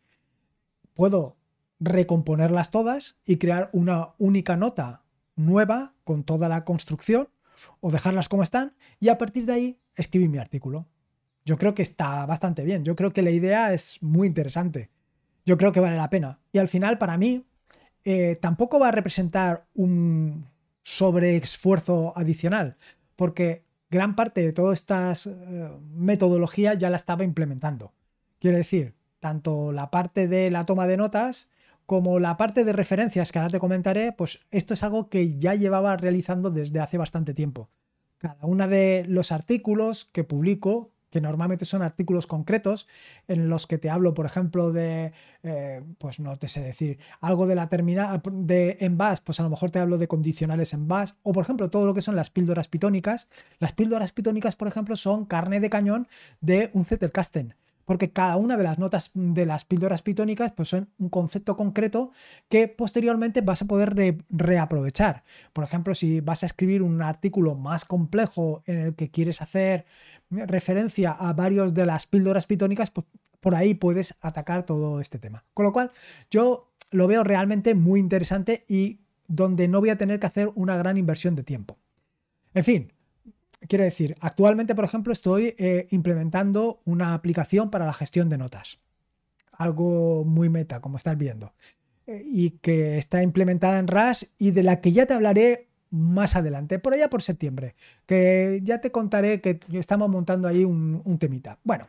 Puedo 0.93 1.37
recomponerlas 1.79 2.69
todas 2.69 3.17
y 3.25 3.37
crear 3.37 3.69
una 3.73 4.13
única 4.19 4.55
nota 4.55 5.03
nueva 5.35 5.95
con 6.03 6.23
toda 6.23 6.47
la 6.47 6.63
construcción 6.63 7.29
o 7.79 7.91
dejarlas 7.91 8.29
como 8.29 8.43
están 8.43 8.75
y 8.99 9.09
a 9.09 9.17
partir 9.17 9.45
de 9.45 9.53
ahí 9.53 9.79
escribir 9.95 10.29
mi 10.29 10.37
artículo. 10.37 10.87
Yo 11.43 11.57
creo 11.57 11.73
que 11.73 11.81
está 11.81 12.25
bastante 12.27 12.63
bien, 12.63 12.85
yo 12.85 12.95
creo 12.95 13.13
que 13.13 13.23
la 13.23 13.31
idea 13.31 13.73
es 13.73 13.97
muy 14.01 14.27
interesante, 14.27 14.91
yo 15.45 15.57
creo 15.57 15.71
que 15.71 15.79
vale 15.79 15.97
la 15.97 16.09
pena 16.09 16.39
y 16.51 16.59
al 16.59 16.67
final 16.67 16.99
para 16.99 17.17
mí 17.17 17.45
eh, 18.03 18.37
tampoco 18.39 18.79
va 18.79 18.89
a 18.89 18.91
representar 18.91 19.65
un 19.73 20.47
sobreesfuerzo 20.83 22.13
adicional 22.15 22.77
porque 23.15 23.63
gran 23.89 24.15
parte 24.15 24.41
de 24.41 24.53
todas 24.53 24.79
estas 24.79 25.25
eh, 25.25 25.69
metodologías 25.93 26.77
ya 26.77 26.89
la 26.89 26.97
estaba 26.97 27.23
implementando. 27.23 27.93
Quiero 28.39 28.57
decir, 28.57 28.95
tanto 29.21 29.71
la 29.71 29.89
parte 29.89 30.27
de 30.27 30.51
la 30.51 30.65
toma 30.65 30.87
de 30.87 30.97
notas 30.97 31.47
como 31.85 32.19
la 32.19 32.37
parte 32.37 32.63
de 32.65 32.73
referencias 32.73 33.31
que 33.31 33.39
ahora 33.39 33.51
te 33.51 33.59
comentaré, 33.59 34.11
pues 34.11 34.39
esto 34.49 34.73
es 34.73 34.83
algo 34.83 35.09
que 35.09 35.37
ya 35.37 35.55
llevaba 35.55 35.95
realizando 35.95 36.49
desde 36.49 36.79
hace 36.79 36.97
bastante 36.97 37.33
tiempo. 37.33 37.69
Cada 38.17 38.45
uno 38.45 38.67
de 38.67 39.05
los 39.07 39.31
artículos 39.31 40.05
que 40.05 40.23
publico, 40.23 40.91
que 41.09 41.21
normalmente 41.21 41.65
son 41.65 41.81
artículos 41.81 42.27
concretos, 42.27 42.87
en 43.27 43.49
los 43.49 43.67
que 43.67 43.77
te 43.77 43.89
hablo, 43.89 44.13
por 44.13 44.25
ejemplo, 44.25 44.71
de, 44.71 45.11
eh, 45.43 45.83
pues 45.97 46.19
no 46.19 46.35
te 46.37 46.47
sé 46.47 46.61
decir, 46.61 46.97
algo 47.19 47.45
de 47.45 47.55
la 47.55 47.67
terminal 47.67 48.21
de 48.31 48.77
en 48.79 48.97
pues 48.97 49.39
a 49.39 49.43
lo 49.43 49.49
mejor 49.49 49.69
te 49.69 49.79
hablo 49.79 49.97
de 49.97 50.07
condicionales 50.07 50.73
en 50.73 50.87
bash, 50.87 51.11
o 51.23 51.33
por 51.33 51.43
ejemplo, 51.43 51.69
todo 51.69 51.85
lo 51.85 51.93
que 51.93 52.01
son 52.01 52.15
las 52.15 52.29
píldoras 52.29 52.69
pitónicas. 52.69 53.27
Las 53.59 53.73
píldoras 53.73 54.13
pitónicas, 54.13 54.55
por 54.55 54.69
ejemplo, 54.69 54.95
son 54.95 55.25
carne 55.25 55.59
de 55.59 55.69
cañón 55.69 56.07
de 56.39 56.69
un 56.73 56.85
Zettelkasten 56.85 57.55
porque 57.91 58.13
cada 58.13 58.37
una 58.37 58.55
de 58.55 58.63
las 58.63 58.79
notas 58.79 59.11
de 59.13 59.45
las 59.45 59.65
píldoras 59.65 60.01
pitónicas 60.01 60.53
pues 60.53 60.69
son 60.69 60.87
un 60.97 61.09
concepto 61.09 61.57
concreto 61.57 62.13
que 62.47 62.69
posteriormente 62.69 63.41
vas 63.41 63.63
a 63.63 63.65
poder 63.65 64.23
reaprovechar. 64.29 65.25
Por 65.51 65.65
ejemplo, 65.65 65.93
si 65.93 66.21
vas 66.21 66.43
a 66.43 66.45
escribir 66.45 66.83
un 66.83 67.01
artículo 67.01 67.55
más 67.55 67.83
complejo 67.83 68.63
en 68.65 68.77
el 68.77 68.95
que 68.95 69.11
quieres 69.11 69.41
hacer 69.41 69.83
referencia 70.29 71.11
a 71.11 71.33
varios 71.33 71.73
de 71.73 71.85
las 71.85 72.07
píldoras 72.07 72.47
pitónicas, 72.47 72.91
pues 72.91 73.05
por 73.41 73.55
ahí 73.55 73.73
puedes 73.73 74.15
atacar 74.21 74.65
todo 74.65 75.01
este 75.01 75.19
tema. 75.19 75.43
Con 75.53 75.65
lo 75.65 75.73
cual, 75.73 75.91
yo 76.29 76.71
lo 76.91 77.07
veo 77.07 77.25
realmente 77.25 77.75
muy 77.75 77.99
interesante 77.99 78.63
y 78.69 79.01
donde 79.27 79.67
no 79.67 79.81
voy 79.81 79.89
a 79.89 79.97
tener 79.97 80.17
que 80.21 80.27
hacer 80.27 80.49
una 80.55 80.77
gran 80.77 80.95
inversión 80.95 81.35
de 81.35 81.43
tiempo. 81.43 81.77
En 82.53 82.63
fin, 82.63 82.93
Quiero 83.67 83.83
decir, 83.83 84.17
actualmente, 84.21 84.73
por 84.73 84.85
ejemplo, 84.85 85.13
estoy 85.13 85.55
eh, 85.57 85.87
implementando 85.91 86.79
una 86.85 87.13
aplicación 87.13 87.69
para 87.69 87.85
la 87.85 87.93
gestión 87.93 88.27
de 88.27 88.37
notas. 88.37 88.79
Algo 89.51 90.25
muy 90.25 90.49
meta, 90.49 90.81
como 90.81 90.97
estás 90.97 91.17
viendo. 91.17 91.53
Eh, 92.07 92.23
y 92.25 92.51
que 92.51 92.97
está 92.97 93.21
implementada 93.21 93.77
en 93.77 93.87
RAS 93.87 94.33
y 94.39 94.51
de 94.51 94.63
la 94.63 94.81
que 94.81 94.91
ya 94.91 95.05
te 95.05 95.13
hablaré 95.13 95.69
más 95.91 96.35
adelante, 96.35 96.79
por 96.79 96.93
allá 96.93 97.09
por 97.09 97.21
septiembre. 97.21 97.75
Que 98.07 98.61
ya 98.63 98.81
te 98.81 98.91
contaré 98.91 99.41
que 99.41 99.59
estamos 99.73 100.09
montando 100.09 100.47
ahí 100.47 100.65
un, 100.65 101.17
temita. 101.19 101.59
Bueno, 101.63 101.87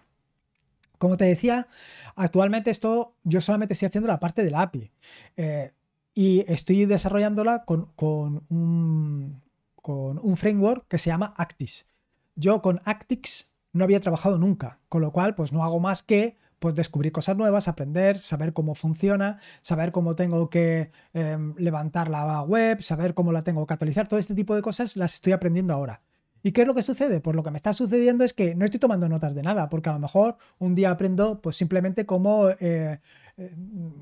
como 0.99 1.17
te 1.17 1.25
decía, 1.25 1.69
actualmente 2.17 2.71
esto 2.71 3.17
yo 3.25 3.41
solamente 3.41 3.73
estoy 3.73 3.87
haciendo 3.87 4.09
la 4.09 4.21
parte 4.21 4.45
de 4.45 4.50
la 4.50 4.62
API. 4.62 4.91
Eh, 5.37 5.73
y 6.14 6.45
estoy 6.47 6.85
desarrollándola 6.85 7.64
con, 7.64 7.87
con 7.97 8.45
un, 8.50 9.42
con 9.83 10.19
un 10.23 10.37
framework 10.37 10.87
que 10.89 10.99
se 10.99 11.11
llama 11.11 11.35
Actis. 11.37 11.87
Yo 12.35 12.62
con 12.62 12.81
Actix 12.85 13.53
no 13.73 13.85
había 13.85 14.01
trabajado 14.01 14.39
nunca, 14.39 14.81
con 14.89 15.03
lo 15.03 15.12
cual 15.12 15.35
pues 15.35 15.53
no 15.53 15.62
hago 15.65 15.81
más 15.81 16.03
que 16.03 16.39
pues 16.59 16.77
descubrir 16.77 17.11
cosas 17.11 17.37
nuevas, 17.37 17.67
aprender, 17.67 18.19
saber 18.19 18.53
cómo 18.53 18.77
funciona, 18.77 19.41
saber 19.62 19.91
cómo 19.91 20.15
tengo 20.15 20.49
que 20.49 20.93
em, 21.12 21.55
levantar 21.59 22.09
la 22.09 22.43
web, 22.43 22.83
saber 22.83 23.15
cómo 23.15 23.33
la 23.33 23.43
tengo 23.43 23.67
que 23.67 23.75
actualizar, 23.75 24.07
todo 24.07 24.21
este 24.21 24.37
tipo 24.37 24.55
de 24.55 24.62
cosas 24.62 24.97
las 24.97 25.15
estoy 25.15 25.33
aprendiendo 25.33 25.75
ahora. 25.75 26.03
¿Y 26.45 26.53
qué 26.53 26.62
es 26.62 26.67
lo 26.67 26.75
que 26.75 26.83
sucede? 26.83 27.21
Pues 27.21 27.37
lo 27.37 27.43
que 27.43 27.51
me 27.51 27.57
está 27.57 27.73
sucediendo 27.73 28.25
es 28.25 28.33
que 28.33 28.55
no 28.55 28.65
estoy 28.65 28.79
tomando 28.81 29.09
notas 29.09 29.35
de 29.35 29.43
nada, 29.43 29.69
porque 29.69 29.91
a 29.91 29.93
lo 29.93 29.99
mejor 29.99 30.37
un 30.59 30.75
día 30.75 30.91
aprendo 30.91 31.41
pues 31.41 31.57
simplemente 31.57 32.07
cómo, 32.07 32.49
eh, 32.49 33.01
eh, 33.37 33.57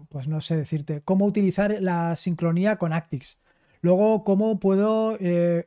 pues 0.08 0.28
no 0.28 0.40
sé 0.42 0.56
decirte, 0.56 1.02
cómo 1.02 1.24
utilizar 1.26 1.76
la 1.80 2.14
sincronía 2.16 2.76
con 2.76 2.92
Actix. 2.92 3.38
Luego, 3.80 4.24
cómo 4.24 4.58
puedo 4.60 5.16
eh, 5.20 5.66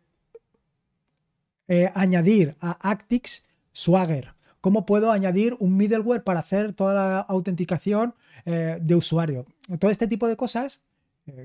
eh, 1.68 1.92
añadir 1.96 2.56
a 2.60 2.90
Actix 2.90 3.46
Swagger, 3.72 4.34
cómo 4.62 4.86
puedo 4.86 5.12
añadir 5.12 5.56
un 5.60 5.76
middleware 5.76 6.24
para 6.24 6.42
hacer 6.42 6.74
toda 6.74 6.94
la 6.94 7.20
autenticación 7.20 8.14
eh, 8.46 8.78
de 8.82 8.96
usuario. 8.96 9.46
Todo 9.80 9.90
este 9.90 10.08
tipo 10.08 10.28
de 10.28 10.36
cosas 10.36 10.82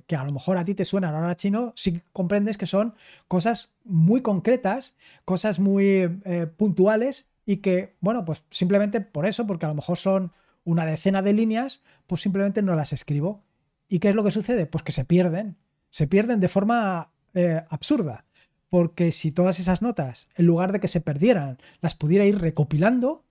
que 0.08 0.16
a 0.16 0.24
lo 0.24 0.32
mejor 0.32 0.58
a 0.58 0.64
ti 0.64 0.74
te 0.74 0.84
suenan 0.84 1.14
ahora 1.14 1.36
chino, 1.36 1.72
sí 1.76 2.02
comprendes 2.12 2.58
que 2.58 2.66
son 2.66 2.94
cosas 3.28 3.74
muy 3.84 4.22
concretas, 4.22 4.96
cosas 5.24 5.60
muy 5.60 6.20
puntuales 6.56 7.28
y 7.46 7.58
que, 7.58 7.94
bueno, 8.00 8.24
pues 8.24 8.42
simplemente 8.50 9.00
por 9.00 9.24
eso, 9.24 9.46
porque 9.46 9.66
a 9.66 9.68
lo 9.68 9.76
mejor 9.76 9.96
son 9.96 10.32
una 10.64 10.84
decena 10.84 11.22
de 11.22 11.32
líneas, 11.32 11.80
pues 12.08 12.22
simplemente 12.22 12.60
no 12.60 12.74
las 12.74 12.92
escribo. 12.92 13.44
¿Y 13.88 14.00
qué 14.00 14.08
es 14.08 14.16
lo 14.16 14.24
que 14.24 14.32
sucede? 14.32 14.66
Pues 14.66 14.82
que 14.82 14.90
se 14.90 15.04
pierden, 15.04 15.56
se 15.90 16.06
pierden 16.06 16.40
de 16.40 16.48
forma 16.48 17.12
eh, 17.34 17.62
absurda. 17.68 18.24
Porque 18.70 19.12
si 19.12 19.32
todas 19.32 19.58
esas 19.60 19.80
notas, 19.80 20.28
en 20.36 20.46
lugar 20.46 20.72
de 20.72 20.80
que 20.80 20.88
se 20.88 21.00
perdieran, 21.00 21.58
las 21.80 21.94
pudiera 21.94 22.26
ir 22.26 22.38
recopilando, 22.38 23.24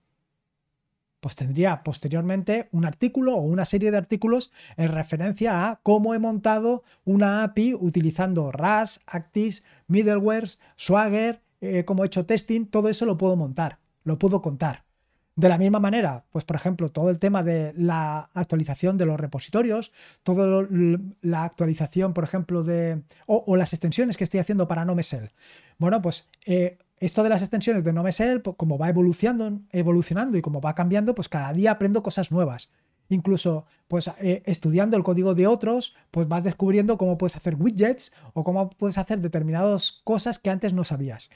pues 1.20 1.36
tendría 1.36 1.82
posteriormente 1.82 2.68
un 2.72 2.84
artículo 2.84 3.34
o 3.36 3.42
una 3.42 3.64
serie 3.64 3.90
de 3.90 3.96
artículos 3.96 4.52
en 4.76 4.92
referencia 4.92 5.68
a 5.68 5.80
cómo 5.82 6.14
he 6.14 6.18
montado 6.18 6.82
una 7.04 7.42
API 7.42 7.74
utilizando 7.74 8.52
RAS, 8.52 9.00
Actis, 9.06 9.64
middlewares, 9.86 10.58
Swagger, 10.76 11.42
eh, 11.60 11.84
cómo 11.84 12.02
he 12.02 12.06
hecho 12.06 12.26
testing, 12.26 12.66
todo 12.66 12.88
eso 12.88 13.04
lo 13.04 13.18
puedo 13.18 13.36
montar, 13.36 13.78
lo 14.04 14.18
puedo 14.18 14.42
contar. 14.42 14.84
De 15.38 15.48
la 15.48 15.56
misma 15.56 15.78
manera, 15.78 16.24
pues 16.32 16.44
por 16.44 16.56
ejemplo, 16.56 16.88
todo 16.88 17.10
el 17.10 17.20
tema 17.20 17.44
de 17.44 17.72
la 17.76 18.28
actualización 18.34 18.96
de 18.96 19.06
los 19.06 19.20
repositorios, 19.20 19.92
toda 20.24 20.66
la 21.20 21.44
actualización, 21.44 22.12
por 22.12 22.24
ejemplo, 22.24 22.64
de. 22.64 23.04
O, 23.26 23.54
las 23.54 23.72
extensiones 23.72 24.16
que 24.16 24.24
estoy 24.24 24.40
haciendo 24.40 24.66
para 24.66 24.84
NoMesel. 24.84 25.30
Bueno, 25.78 26.02
pues 26.02 26.26
eh, 26.44 26.78
esto 26.98 27.22
de 27.22 27.28
las 27.28 27.42
extensiones 27.42 27.84
de 27.84 27.92
NoMesel, 27.92 28.42
pues, 28.42 28.56
como 28.56 28.78
va 28.78 28.88
evolucionando, 28.88 29.60
evolucionando 29.70 30.36
y 30.36 30.42
como 30.42 30.60
va 30.60 30.74
cambiando, 30.74 31.14
pues 31.14 31.28
cada 31.28 31.52
día 31.52 31.70
aprendo 31.70 32.02
cosas 32.02 32.32
nuevas. 32.32 32.68
Incluso, 33.08 33.64
pues 33.86 34.10
eh, 34.18 34.42
estudiando 34.44 34.96
el 34.96 35.04
código 35.04 35.36
de 35.36 35.46
otros, 35.46 35.94
pues 36.10 36.26
vas 36.26 36.42
descubriendo 36.42 36.98
cómo 36.98 37.16
puedes 37.16 37.36
hacer 37.36 37.54
widgets 37.54 38.12
o 38.32 38.42
cómo 38.42 38.70
puedes 38.70 38.98
hacer 38.98 39.20
determinadas 39.20 40.00
cosas 40.02 40.40
que 40.40 40.50
antes 40.50 40.72
no 40.72 40.82
sabías. 40.82 41.30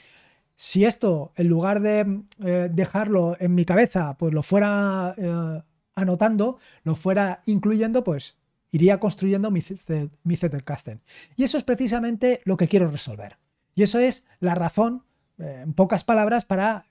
Si 0.57 0.85
esto, 0.85 1.33
en 1.37 1.49
lugar 1.49 1.81
de 1.81 2.23
eh, 2.45 2.69
dejarlo 2.73 3.37
en 3.41 3.55
mi 3.55 3.65
cabeza, 3.65 4.17
pues 4.19 4.33
lo 4.33 4.43
fuera 4.43 5.15
eh, 5.17 5.63
anotando, 5.95 6.59
lo 6.85 6.95
fuera 6.95 7.43
incluyendo, 7.47 8.05
pues 8.05 8.37
iría 8.71 9.01
construyendo 9.01 9.51
mi, 9.51 9.61
Zettelkasten. 9.61 11.03
Y 11.37 11.45
eso 11.45 11.59
es 11.59 11.65
precisamente 11.65 12.41
lo 12.45 12.57
que 12.57 12.69
quiero 12.69 12.91
resolver. 12.91 13.39
Y 13.75 13.83
eso 13.83 13.99
es 13.99 14.25
la 14.41 14.55
razón, 14.55 15.05
eh, 15.39 15.61
en 15.65 15.73
pocas 15.75 16.05
palabras, 16.05 16.45
para 16.45 16.87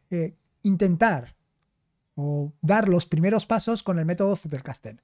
intentar 0.63 1.36
o 2.15 2.51
dar 2.62 2.89
los 2.89 3.06
primeros 3.06 3.46
pasos 3.46 3.84
con 3.84 3.98
el 4.00 4.06
método 4.06 4.36
Zettelkasten. 4.36 5.01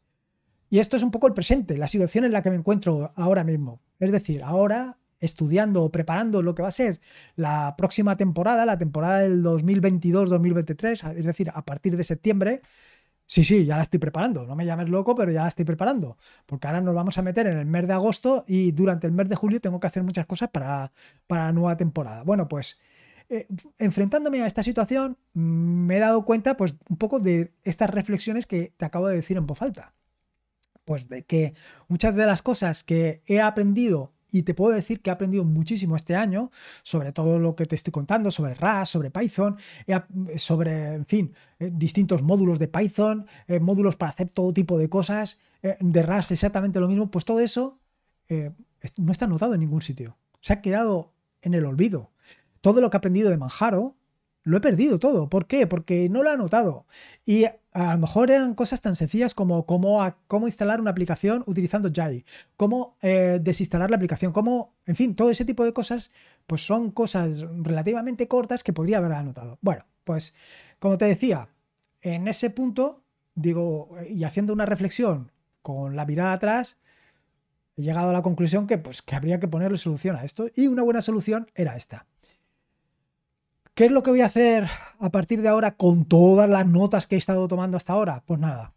Y 0.70 0.80
esto 0.80 0.98
es 0.98 1.04
un 1.04 1.12
poco 1.12 1.28
el 1.28 1.34
presente, 1.34 1.78
la 1.78 1.88
situación 1.88 2.26
en 2.26 2.34
la 2.34 2.42
que 2.42 2.50
me 2.50 2.58
encuentro 2.58 3.14
ahora 3.16 3.44
mismo. 3.44 3.82
Es 4.00 4.12
decir, 4.12 4.44
ahora 4.44 4.98
estudiando 5.20 5.84
o 5.84 5.92
preparando 5.92 6.42
lo 6.42 6.56
que 6.56 6.62
va 6.62 6.68
a 6.68 6.72
ser 6.72 7.00
la 7.36 7.76
próxima 7.78 8.16
temporada, 8.16 8.66
la 8.66 8.78
temporada 8.78 9.20
del 9.20 9.44
2022-2023, 9.44 11.18
es 11.18 11.26
decir, 11.26 11.52
a 11.54 11.66
partir 11.66 11.98
de 11.98 12.04
septiembre. 12.04 12.62
Sí, 13.26 13.44
sí, 13.44 13.66
ya 13.66 13.76
la 13.76 13.84
estoy 13.84 14.00
preparando. 14.00 14.46
No 14.46 14.56
me 14.56 14.66
llames 14.66 14.90
loco, 14.90 15.14
pero 15.14 15.32
ya 15.32 15.42
la 15.42 15.50
estoy 15.50 15.66
preparando. 15.66 16.18
Porque 16.46 16.68
ahora 16.68 16.80
nos 16.80 16.96
vamos 16.96 17.18
a 17.18 17.22
meter 17.22 17.48
en 17.48 17.58
el 17.58 17.66
mes 17.66 17.86
de 17.86 17.94
agosto 17.94 18.46
y 18.48 18.72
durante 18.72 19.06
el 19.06 19.14
mes 19.14 19.28
de 19.28 19.36
julio 19.36 19.60
tengo 19.60 19.80
que 19.82 19.88
hacer 19.88 20.04
muchas 20.04 20.26
cosas 20.26 20.50
para, 20.50 20.94
para 21.28 21.46
la 21.46 21.52
nueva 21.52 21.76
temporada. 21.76 22.24
Bueno, 22.24 22.48
pues 22.48 22.78
eh, 23.30 23.48
enfrentándome 23.80 24.42
a 24.42 24.48
esta 24.48 24.64
situación, 24.64 25.18
me 25.34 25.98
he 25.98 26.00
dado 26.00 26.24
cuenta, 26.24 26.56
pues, 26.56 26.76
un 26.90 26.98
poco 26.98 27.20
de 27.20 27.54
estas 27.64 27.90
reflexiones 27.90 28.46
que 28.46 28.74
te 28.78 28.86
acabo 28.86 29.08
de 29.08 29.18
decir 29.18 29.36
en 29.36 29.46
voz 29.46 29.62
alta. 29.62 29.94
Pues 30.86 31.10
de 31.10 31.26
que 31.26 31.54
muchas 31.90 32.16
de 32.16 32.26
las 32.26 32.42
cosas 32.42 32.86
que 32.86 33.22
he 33.26 33.42
aprendido 33.42 34.14
y 34.32 34.44
te 34.44 34.54
puedo 34.54 34.76
decir 34.76 35.02
que 35.02 35.10
he 35.10 35.14
aprendido 35.14 35.44
muchísimo 35.44 35.96
este 35.96 36.16
año 36.16 36.52
sobre 36.84 37.12
todo 37.12 37.40
lo 37.40 37.56
que 37.56 37.66
te 37.66 37.76
estoy 37.76 37.92
contando, 37.92 38.32
sobre 38.32 38.54
RAS, 38.56 38.90
sobre 38.90 39.12
Python, 39.12 39.58
sobre, 40.38 40.96
en 40.96 41.06
fin, 41.06 41.34
eh, 41.60 41.72
distintos 41.74 42.24
módulos 42.24 42.60
de 42.60 42.68
Python, 42.68 43.26
eh, 43.48 43.60
módulos 43.60 43.96
para 43.96 44.12
hacer 44.12 44.30
todo 44.32 44.54
tipo 44.54 44.78
de 44.78 44.90
cosas, 44.90 45.38
eh, 45.62 45.78
de 45.80 46.02
RAS 46.04 46.32
exactamente 46.32 46.80
lo 46.80 46.88
mismo, 46.88 47.10
pues 47.10 47.26
todo 47.26 47.40
eso 47.40 47.80
no 48.98 49.12
está 49.12 49.26
anotado 49.26 49.54
en 49.54 49.62
ningún 49.62 49.82
sitio. 49.82 50.18
Se 50.42 50.52
ha 50.54 50.62
quedado 50.62 51.14
en 51.42 51.54
el 51.54 51.66
olvido. 51.66 52.12
Todo 52.60 52.82
lo 52.82 52.90
que 52.90 52.98
he 52.98 53.00
aprendido 53.00 53.30
de 53.30 53.38
Manjaro, 53.38 53.97
lo 54.48 54.58
he 54.58 54.62
perdido 54.62 54.98
todo. 54.98 55.30
¿Por 55.30 55.46
qué? 55.46 55.68
Porque 55.68 56.08
no 56.10 56.24
lo 56.24 56.30
he 56.30 56.34
anotado. 56.34 56.86
Y 57.26 57.46
a 57.46 57.94
lo 57.94 58.00
mejor 58.00 58.32
eran 58.32 58.56
cosas 58.56 58.82
tan 58.82 58.96
sencillas 58.96 59.34
como 59.34 59.66
cómo, 59.66 60.02
cómo 60.28 60.48
instalar 60.48 60.80
una 60.80 60.92
aplicación 60.92 61.44
utilizando 61.46 61.92
Jai, 61.94 62.26
cómo 62.56 62.96
eh, 63.02 63.40
desinstalar 63.42 63.90
la 63.90 63.98
aplicación, 63.98 64.32
cómo, 64.32 64.74
en 64.86 64.96
fin, 64.96 65.16
todo 65.16 65.30
ese 65.30 65.44
tipo 65.44 65.66
de 65.66 65.74
cosas, 65.74 66.12
pues 66.48 66.66
son 66.66 66.92
cosas 66.92 67.42
relativamente 67.58 68.30
cortas 68.30 68.64
que 68.64 68.74
podría 68.74 69.00
haber 69.00 69.12
anotado. 69.12 69.60
Bueno, 69.62 69.86
pues 70.06 70.34
como 70.80 70.98
te 70.98 71.06
decía, 71.06 71.50
en 72.02 72.30
ese 72.30 72.50
punto, 72.50 73.04
digo, 73.36 73.98
y 74.10 74.24
haciendo 74.24 74.54
una 74.54 74.66
reflexión 74.66 75.32
con 75.62 75.98
la 75.98 76.06
mirada 76.06 76.32
atrás, 76.32 76.78
he 77.76 77.82
llegado 77.82 78.12
a 78.12 78.14
la 78.14 78.22
conclusión 78.22 78.66
que, 78.66 78.78
pues, 78.78 79.02
que 79.02 79.16
habría 79.16 79.42
que 79.42 79.50
ponerle 79.50 79.78
solución 79.78 80.16
a 80.16 80.24
esto 80.24 80.48
y 80.56 80.68
una 80.68 80.84
buena 80.84 81.02
solución 81.02 81.52
era 81.54 81.76
esta. 81.76 82.06
¿Qué 83.78 83.86
es 83.86 83.92
lo 83.92 84.02
que 84.02 84.10
voy 84.10 84.22
a 84.22 84.26
hacer 84.26 84.68
a 84.98 85.12
partir 85.12 85.44
de 85.44 85.50
ahora 85.50 85.76
con 85.76 86.06
todas 86.06 86.50
las 86.50 86.66
notas 86.66 87.06
que 87.06 87.14
he 87.14 87.20
estado 87.20 87.48
tomando 87.48 87.78
hasta 87.78 87.94
ahora? 87.94 88.24
Pues 88.26 88.40
nada. 88.40 88.74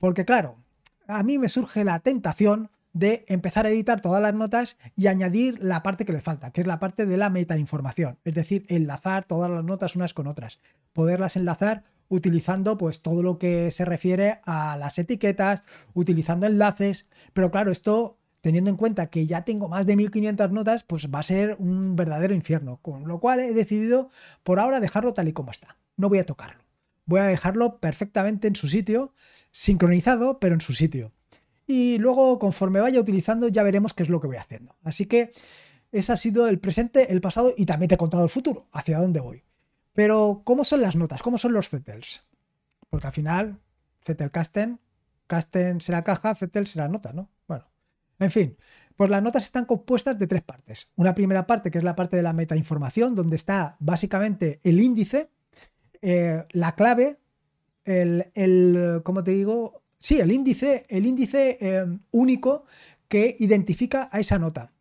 Porque 0.00 0.24
claro, 0.24 0.56
a 1.06 1.22
mí 1.22 1.38
me 1.38 1.48
surge 1.48 1.84
la 1.84 2.00
tentación 2.00 2.68
de 2.92 3.24
empezar 3.28 3.64
a 3.64 3.68
editar 3.68 4.00
todas 4.00 4.20
las 4.20 4.34
notas 4.34 4.76
y 4.96 5.06
añadir 5.06 5.62
la 5.62 5.84
parte 5.84 6.04
que 6.04 6.12
le 6.12 6.20
falta, 6.20 6.50
que 6.50 6.62
es 6.62 6.66
la 6.66 6.80
parte 6.80 7.06
de 7.06 7.16
la 7.16 7.30
metainformación, 7.30 8.18
es 8.24 8.34
decir, 8.34 8.66
enlazar 8.68 9.24
todas 9.24 9.52
las 9.52 9.62
notas 9.62 9.94
unas 9.94 10.14
con 10.14 10.26
otras, 10.26 10.58
poderlas 10.92 11.36
enlazar 11.36 11.84
utilizando 12.08 12.76
pues 12.76 13.02
todo 13.02 13.22
lo 13.22 13.38
que 13.38 13.70
se 13.70 13.84
refiere 13.84 14.40
a 14.44 14.76
las 14.76 14.98
etiquetas, 14.98 15.62
utilizando 15.94 16.46
enlaces, 16.46 17.06
pero 17.34 17.52
claro, 17.52 17.70
esto 17.70 18.17
teniendo 18.40 18.70
en 18.70 18.76
cuenta 18.76 19.10
que 19.10 19.26
ya 19.26 19.44
tengo 19.44 19.68
más 19.68 19.86
de 19.86 19.96
1500 19.96 20.50
notas, 20.52 20.84
pues 20.84 21.08
va 21.12 21.20
a 21.20 21.24
ser 21.24 21.56
un 21.58 21.96
verdadero 21.96 22.34
infierno. 22.34 22.78
Con 22.82 23.08
lo 23.08 23.20
cual 23.20 23.40
he 23.40 23.52
decidido 23.52 24.10
por 24.42 24.60
ahora 24.60 24.80
dejarlo 24.80 25.14
tal 25.14 25.28
y 25.28 25.32
como 25.32 25.50
está. 25.50 25.76
No 25.96 26.08
voy 26.08 26.18
a 26.18 26.26
tocarlo. 26.26 26.62
Voy 27.06 27.20
a 27.20 27.24
dejarlo 27.24 27.78
perfectamente 27.78 28.48
en 28.48 28.56
su 28.56 28.68
sitio, 28.68 29.14
sincronizado, 29.50 30.38
pero 30.38 30.54
en 30.54 30.60
su 30.60 30.74
sitio. 30.74 31.12
Y 31.66 31.98
luego, 31.98 32.38
conforme 32.38 32.80
vaya 32.80 33.00
utilizando, 33.00 33.48
ya 33.48 33.62
veremos 33.62 33.94
qué 33.94 34.02
es 34.02 34.08
lo 34.08 34.20
que 34.20 34.26
voy 34.26 34.36
haciendo. 34.36 34.76
Así 34.84 35.06
que 35.06 35.32
ese 35.90 36.12
ha 36.12 36.16
sido 36.16 36.48
el 36.48 36.58
presente, 36.58 37.12
el 37.12 37.20
pasado 37.20 37.54
y 37.56 37.66
también 37.66 37.88
te 37.88 37.94
he 37.94 37.98
contado 37.98 38.24
el 38.24 38.30
futuro, 38.30 38.66
hacia 38.72 38.98
dónde 38.98 39.20
voy. 39.20 39.44
Pero, 39.94 40.42
¿cómo 40.44 40.64
son 40.64 40.80
las 40.80 40.96
notas? 40.96 41.22
¿Cómo 41.22 41.38
son 41.38 41.52
los 41.52 41.70
Zettels? 41.70 42.22
Porque 42.90 43.06
al 43.06 43.12
final, 43.12 43.58
Zettel 44.04 44.30
Casten, 44.30 44.80
Casten 45.26 45.80
será 45.80 46.04
caja, 46.04 46.34
Zettel 46.34 46.66
será 46.66 46.88
nota, 46.88 47.12
¿no? 47.12 47.28
Bueno, 47.46 47.66
en 48.18 48.30
fin, 48.30 48.56
pues 48.96 49.10
las 49.10 49.22
notas 49.22 49.44
están 49.44 49.64
compuestas 49.64 50.18
de 50.18 50.26
tres 50.26 50.42
partes. 50.42 50.88
Una 50.96 51.14
primera 51.14 51.46
parte 51.46 51.70
que 51.70 51.78
es 51.78 51.84
la 51.84 51.96
parte 51.96 52.16
de 52.16 52.22
la 52.22 52.32
metainformación, 52.32 53.14
donde 53.14 53.36
está 53.36 53.76
básicamente 53.78 54.60
el 54.64 54.80
índice, 54.80 55.30
eh, 56.02 56.44
la 56.50 56.74
clave, 56.74 57.18
el, 57.84 58.30
el, 58.34 59.00
¿cómo 59.04 59.22
te 59.22 59.30
digo? 59.30 59.82
Sí, 60.00 60.18
el 60.20 60.32
índice, 60.32 60.84
el 60.88 61.06
índice 61.06 61.58
eh, 61.60 61.86
único 62.10 62.64
que 63.08 63.36
identifica 63.38 64.08
a 64.12 64.20
esa 64.20 64.38
nota. 64.38 64.72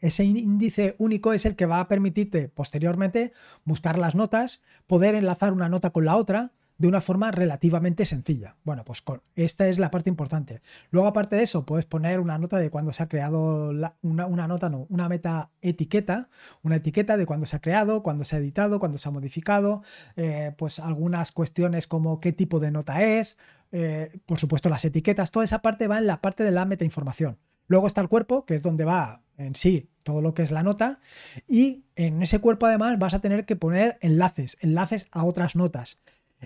Ese 0.00 0.24
índice 0.24 0.94
único 0.98 1.32
es 1.32 1.44
el 1.46 1.56
que 1.56 1.66
va 1.66 1.80
a 1.80 1.88
permitirte 1.88 2.48
posteriormente 2.48 3.32
buscar 3.64 3.98
las 3.98 4.14
notas, 4.14 4.62
poder 4.86 5.14
enlazar 5.14 5.52
una 5.52 5.68
nota 5.68 5.90
con 5.90 6.04
la 6.04 6.16
otra, 6.16 6.52
de 6.80 6.88
una 6.88 7.02
forma 7.02 7.30
relativamente 7.30 8.06
sencilla. 8.06 8.56
Bueno, 8.64 8.86
pues 8.86 9.02
esta 9.36 9.68
es 9.68 9.78
la 9.78 9.90
parte 9.90 10.08
importante. 10.08 10.62
Luego, 10.90 11.08
aparte 11.08 11.36
de 11.36 11.42
eso, 11.42 11.66
puedes 11.66 11.84
poner 11.84 12.20
una 12.20 12.38
nota 12.38 12.56
de 12.56 12.70
cuando 12.70 12.94
se 12.94 13.02
ha 13.02 13.08
creado 13.08 13.68
una, 14.00 14.46
nota, 14.48 14.70
no, 14.70 14.86
una 14.88 15.06
meta 15.06 15.50
etiqueta, 15.60 16.30
una 16.62 16.76
etiqueta 16.76 17.18
de 17.18 17.26
cuando 17.26 17.44
se 17.44 17.54
ha 17.54 17.60
creado, 17.60 18.02
cuando 18.02 18.24
se 18.24 18.36
ha 18.36 18.38
editado, 18.38 18.78
cuando 18.80 18.96
se 18.96 19.06
ha 19.10 19.12
modificado, 19.12 19.82
eh, 20.16 20.54
pues 20.56 20.78
algunas 20.78 21.32
cuestiones 21.32 21.86
como 21.86 22.18
qué 22.18 22.32
tipo 22.32 22.60
de 22.60 22.70
nota 22.70 23.02
es, 23.02 23.36
eh, 23.72 24.18
por 24.24 24.38
supuesto 24.38 24.70
las 24.70 24.82
etiquetas, 24.86 25.32
toda 25.32 25.44
esa 25.44 25.60
parte 25.60 25.86
va 25.86 25.98
en 25.98 26.06
la 26.06 26.22
parte 26.22 26.44
de 26.44 26.50
la 26.50 26.64
meta 26.64 26.86
información. 26.86 27.36
Luego 27.66 27.88
está 27.88 28.00
el 28.00 28.08
cuerpo, 28.08 28.46
que 28.46 28.54
es 28.54 28.62
donde 28.62 28.86
va 28.86 29.22
en 29.36 29.54
sí 29.54 29.90
todo 30.02 30.22
lo 30.22 30.32
que 30.32 30.44
es 30.44 30.50
la 30.50 30.62
nota, 30.62 31.00
y 31.46 31.84
en 31.94 32.22
ese 32.22 32.38
cuerpo 32.38 32.64
además 32.64 32.98
vas 32.98 33.12
a 33.12 33.20
tener 33.20 33.44
que 33.44 33.54
poner 33.54 33.98
enlaces, 34.00 34.56
enlaces 34.62 35.08
a 35.12 35.24
otras 35.24 35.56
notas. 35.56 35.98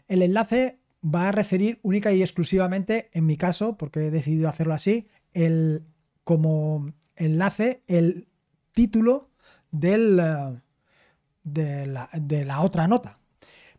El 0.07 0.23
enlace 0.23 0.81
va 1.05 1.29
a 1.29 1.33
referir 1.33 1.81
única 1.83 2.13
y 2.13 2.23
exclusivamente, 2.23 3.11
en 3.13 3.27
mi 3.27 3.37
caso, 3.37 3.77
porque 3.77 4.07
he 4.07 4.11
decidido 4.11 4.49
hacerlo 4.49 4.75
así, 4.75 5.09
el, 5.33 5.85
como 6.25 6.93
enlace 7.17 7.83
el 7.87 8.29
título 8.73 9.31
del, 9.71 10.17
de, 11.43 11.87
la, 11.87 12.09
de 12.13 12.45
la 12.45 12.61
otra 12.61 12.89
nota. 12.89 13.21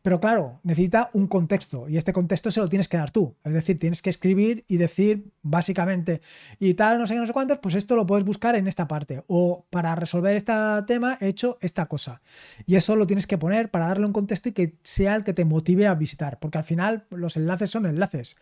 Pero 0.05 0.19
claro, 0.19 0.59
necesita 0.62 1.09
un 1.13 1.25
contexto 1.25 1.89
y 1.89 1.97
este 1.97 2.13
contexto 2.13 2.51
se 2.51 2.59
lo 2.59 2.69
tienes 2.69 2.88
que 2.88 2.95
dar 2.95 3.09
tú. 3.09 3.38
Es 3.43 3.53
decir, 3.53 3.79
tienes 3.79 4.03
que 4.03 4.12
escribir 4.12 4.63
y 4.67 4.77
decir 4.77 5.31
básicamente 5.41 6.21
y 6.59 6.75
tal, 6.75 7.00
no 7.00 7.07
sé 7.07 7.15
qué, 7.15 7.21
no 7.21 7.25
sé 7.25 7.33
cuántos, 7.33 7.57
pues 7.57 7.74
esto 7.74 7.95
lo 7.95 8.05
puedes 8.05 8.24
buscar 8.24 8.55
en 8.55 8.67
esta 8.67 8.88
parte. 8.88 9.24
O 9.25 9.65
para 9.71 9.95
resolver 9.95 10.35
este 10.35 10.53
tema 10.85 11.17
he 11.21 11.29
hecho 11.29 11.57
esta 11.59 11.88
cosa. 11.88 12.21
Y 12.67 12.75
eso 12.75 12.95
lo 12.95 13.07
tienes 13.07 13.25
que 13.25 13.39
poner 13.39 13.71
para 13.71 13.88
darle 13.88 14.05
un 14.05 14.13
contexto 14.13 14.50
y 14.50 14.51
que 14.51 14.77
sea 14.83 15.15
el 15.15 15.24
que 15.24 15.33
te 15.33 15.43
motive 15.43 15.88
a 15.88 15.95
visitar. 15.95 16.38
Porque 16.38 16.59
al 16.59 16.65
final 16.65 17.07
los 17.09 17.35
enlaces 17.35 17.71
son 17.71 17.88
enlaces. 17.88 18.35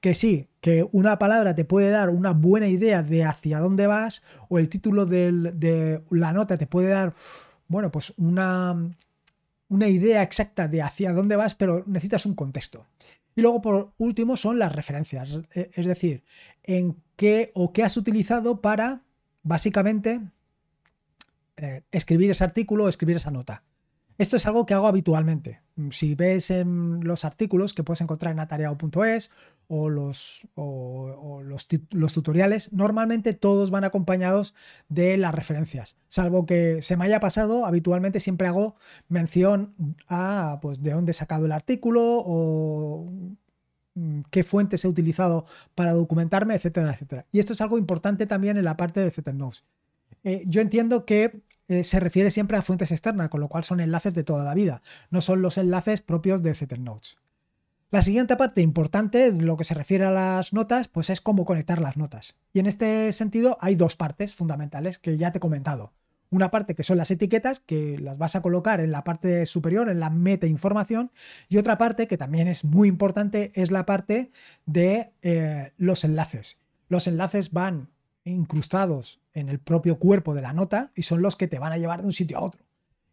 Que 0.00 0.16
sí, 0.16 0.48
que 0.60 0.84
una 0.90 1.20
palabra 1.20 1.54
te 1.54 1.64
puede 1.64 1.90
dar 1.90 2.10
una 2.10 2.32
buena 2.32 2.66
idea 2.66 3.04
de 3.04 3.22
hacia 3.22 3.60
dónde 3.60 3.86
vas 3.86 4.24
o 4.48 4.58
el 4.58 4.68
título 4.68 5.06
de 5.06 6.02
la 6.10 6.32
nota 6.32 6.56
te 6.56 6.66
puede 6.66 6.88
dar, 6.88 7.14
bueno, 7.68 7.92
pues 7.92 8.14
una 8.16 8.96
una 9.68 9.88
idea 9.88 10.22
exacta 10.22 10.68
de 10.68 10.82
hacia 10.82 11.12
dónde 11.12 11.36
vas, 11.36 11.54
pero 11.54 11.84
necesitas 11.86 12.26
un 12.26 12.34
contexto. 12.34 12.86
Y 13.36 13.42
luego, 13.42 13.60
por 13.60 13.92
último, 13.98 14.36
son 14.36 14.58
las 14.58 14.72
referencias, 14.72 15.28
e, 15.54 15.70
es 15.74 15.86
decir, 15.86 16.22
en 16.62 16.96
qué 17.16 17.50
o 17.54 17.72
qué 17.72 17.82
has 17.82 17.96
utilizado 17.96 18.60
para, 18.60 19.02
básicamente, 19.42 20.20
eh, 21.56 21.82
escribir 21.90 22.30
ese 22.30 22.44
artículo 22.44 22.84
o 22.84 22.88
escribir 22.88 23.16
esa 23.16 23.30
nota. 23.30 23.62
Esto 24.16 24.36
es 24.36 24.46
algo 24.46 24.64
que 24.64 24.74
hago 24.74 24.86
habitualmente. 24.86 25.60
Si 25.90 26.14
ves 26.14 26.50
en 26.50 27.00
los 27.02 27.24
artículos 27.24 27.74
que 27.74 27.82
puedes 27.82 28.00
encontrar 28.00 28.32
en 28.32 28.38
atareado.es 28.38 29.32
o, 29.66 29.88
los, 29.88 30.46
o, 30.54 31.42
los, 31.42 31.66
tutoriales, 32.14 32.72
normalmente 32.72 33.32
todos 33.32 33.70
van 33.72 33.82
acompañados 33.82 34.54
de 34.88 35.16
las 35.16 35.34
referencias. 35.34 35.96
Salvo 36.08 36.46
que 36.46 36.80
se 36.80 36.96
me 36.96 37.06
haya 37.06 37.18
pasado, 37.18 37.66
habitualmente 37.66 38.20
siempre 38.20 38.46
hago 38.46 38.76
mención 39.08 39.74
a 40.06 40.58
pues, 40.62 40.80
de 40.82 40.92
dónde 40.92 41.10
he 41.10 41.14
sacado 41.14 41.46
el 41.46 41.52
artículo 41.52 42.22
o 42.24 43.10
mm, 43.94 44.20
qué 44.30 44.44
fuentes 44.44 44.84
he 44.84 44.88
utilizado 44.88 45.44
para 45.74 45.92
documentarme, 45.92 46.54
etcétera, 46.54 46.92
etcétera. 46.92 47.26
Y 47.32 47.40
esto 47.40 47.52
es 47.52 47.60
algo 47.60 47.78
importante 47.78 48.26
también 48.26 48.58
en 48.58 48.64
la 48.64 48.76
parte 48.76 49.00
de 49.00 49.10
CTNotes. 49.10 49.64
Eh, 50.22 50.44
yo 50.46 50.60
entiendo 50.60 51.04
que 51.04 51.42
eh, 51.68 51.84
se 51.84 52.00
refiere 52.00 52.30
siempre 52.30 52.56
a 52.56 52.62
fuentes 52.62 52.92
externas, 52.92 53.30
con 53.30 53.40
lo 53.40 53.48
cual 53.48 53.64
son 53.64 53.80
enlaces 53.80 54.14
de 54.14 54.24
toda 54.24 54.44
la 54.44 54.54
vida, 54.54 54.82
no 55.10 55.20
son 55.20 55.42
los 55.42 55.58
enlaces 55.58 56.02
propios 56.02 56.42
de 56.42 56.54
Notes. 56.78 57.16
La 57.90 58.02
siguiente 58.02 58.36
parte 58.36 58.60
importante, 58.60 59.32
lo 59.32 59.56
que 59.56 59.62
se 59.62 59.72
refiere 59.72 60.04
a 60.04 60.10
las 60.10 60.52
notas, 60.52 60.88
pues 60.88 61.10
es 61.10 61.20
cómo 61.20 61.44
conectar 61.44 61.80
las 61.80 61.96
notas. 61.96 62.34
Y 62.52 62.58
en 62.58 62.66
este 62.66 63.12
sentido 63.12 63.56
hay 63.60 63.76
dos 63.76 63.94
partes 63.94 64.34
fundamentales 64.34 64.98
que 64.98 65.16
ya 65.16 65.30
te 65.30 65.38
he 65.38 65.40
comentado. 65.40 65.92
Una 66.28 66.50
parte 66.50 66.74
que 66.74 66.82
son 66.82 66.96
las 66.96 67.12
etiquetas, 67.12 67.60
que 67.60 67.96
las 68.00 68.18
vas 68.18 68.34
a 68.34 68.42
colocar 68.42 68.80
en 68.80 68.90
la 68.90 69.04
parte 69.04 69.46
superior, 69.46 69.88
en 69.88 70.00
la 70.00 70.10
meta 70.10 70.48
información, 70.48 71.12
y 71.48 71.58
otra 71.58 71.78
parte 71.78 72.08
que 72.08 72.18
también 72.18 72.48
es 72.48 72.64
muy 72.64 72.88
importante 72.88 73.52
es 73.54 73.70
la 73.70 73.86
parte 73.86 74.32
de 74.66 75.12
eh, 75.22 75.72
los 75.76 76.02
enlaces. 76.02 76.58
Los 76.88 77.06
enlaces 77.06 77.52
van 77.52 77.90
incrustados 78.24 79.20
en 79.34 79.48
el 79.48 79.58
propio 79.58 79.98
cuerpo 79.98 80.34
de 80.34 80.42
la 80.42 80.52
nota 80.52 80.92
y 80.94 81.02
son 81.02 81.22
los 81.22 81.36
que 81.36 81.48
te 81.48 81.58
van 81.58 81.72
a 81.72 81.78
llevar 81.78 82.00
de 82.00 82.06
un 82.06 82.12
sitio 82.12 82.38
a 82.38 82.42
otro. 82.42 82.62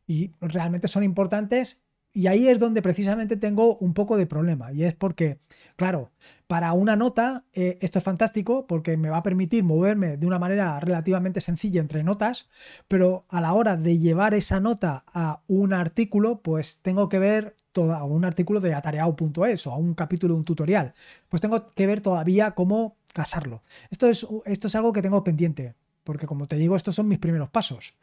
Y 0.08 0.32
realmente 0.40 0.88
son 0.88 1.04
importantes 1.04 1.82
y 2.14 2.28
ahí 2.28 2.50
es 2.50 2.60
donde 2.60 2.82
precisamente 2.82 3.38
tengo 3.38 3.78
un 3.78 3.94
poco 3.94 4.18
de 4.18 4.28
problema. 4.28 4.74
Y 4.74 4.84
es 4.84 4.94
porque, 4.94 5.40
claro, 5.78 6.12
para 6.48 6.74
una 6.74 6.98
nota 6.98 7.46
eh, 7.54 7.78
esto 7.82 8.00
es 8.00 8.04
fantástico 8.04 8.68
porque 8.68 8.98
me 8.98 9.10
va 9.10 9.18
a 9.18 9.24
permitir 9.24 9.64
moverme 9.64 10.18
de 10.18 10.28
una 10.28 10.38
manera 10.38 10.80
relativamente 10.82 11.40
sencilla 11.40 11.80
entre 11.80 12.04
notas, 12.04 12.50
pero 12.90 13.26
a 13.30 13.40
la 13.40 13.54
hora 13.54 13.78
de 13.78 13.98
llevar 13.98 14.34
esa 14.34 14.60
nota 14.60 15.06
a 15.14 15.42
un 15.48 15.74
artículo, 15.74 16.42
pues 16.42 16.82
tengo 16.82 17.08
que 17.08 17.20
ver 17.20 17.56
todo, 17.72 18.06
un 18.06 18.26
artículo 18.26 18.60
de 18.60 18.74
atareado.es 18.74 19.68
o 19.68 19.72
a 19.72 19.78
un 19.78 19.94
capítulo 19.94 20.34
de 20.34 20.40
un 20.40 20.46
tutorial. 20.46 20.94
Pues 21.30 21.40
tengo 21.42 21.68
que 21.68 21.88
ver 21.88 22.02
todavía 22.02 22.52
cómo 22.52 22.98
casarlo. 23.14 23.64
Esto 23.90 24.08
es, 24.08 24.28
esto 24.46 24.68
es 24.68 24.76
algo 24.76 24.92
que 24.92 25.02
tengo 25.02 25.24
pendiente, 25.24 25.76
porque 26.04 26.28
como 26.28 26.48
te 26.48 26.56
digo, 26.56 26.76
estos 26.76 26.96
son 26.96 27.08
mis 27.08 27.20
primeros 27.20 27.50
pasos. 27.50 27.94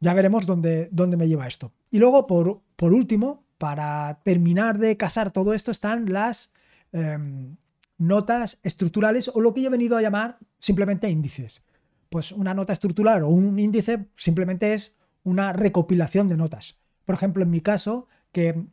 Ya 0.00 0.14
veremos 0.14 0.46
dónde, 0.46 0.88
dónde 0.92 1.16
me 1.16 1.28
lleva 1.28 1.46
esto. 1.46 1.72
Y 1.90 1.98
luego, 1.98 2.26
por, 2.26 2.62
por, 2.76 2.92
último, 2.92 3.44
para 3.58 4.20
terminar 4.24 4.78
de 4.78 4.96
casar 4.96 5.30
todo 5.30 5.52
esto, 5.52 5.70
están 5.70 6.12
las 6.12 6.52
em, 6.92 7.56
notas 7.98 8.58
estructurales 8.62 9.30
o 9.34 9.40
lo 9.40 9.52
que 9.52 9.60
yo 9.60 9.68
he 9.68 9.70
venido 9.70 9.96
a 9.96 10.02
llamar 10.02 10.38
simplemente 10.58 11.10
índices. 11.10 11.62
Pues 12.08 12.32
una 12.32 12.54
nota 12.54 12.72
estructural 12.72 13.22
o 13.22 13.28
un 13.28 13.58
índice 13.58 14.06
simplemente 14.16 14.72
es 14.72 14.96
una 15.22 15.52
recopilación 15.52 16.28
de 16.28 16.36
notas. 16.36 16.78
Por 17.04 17.14
ejemplo, 17.14 17.42
en 17.42 17.50
mi 17.50 17.60
caso, 17.60 18.08
que 18.32 18.66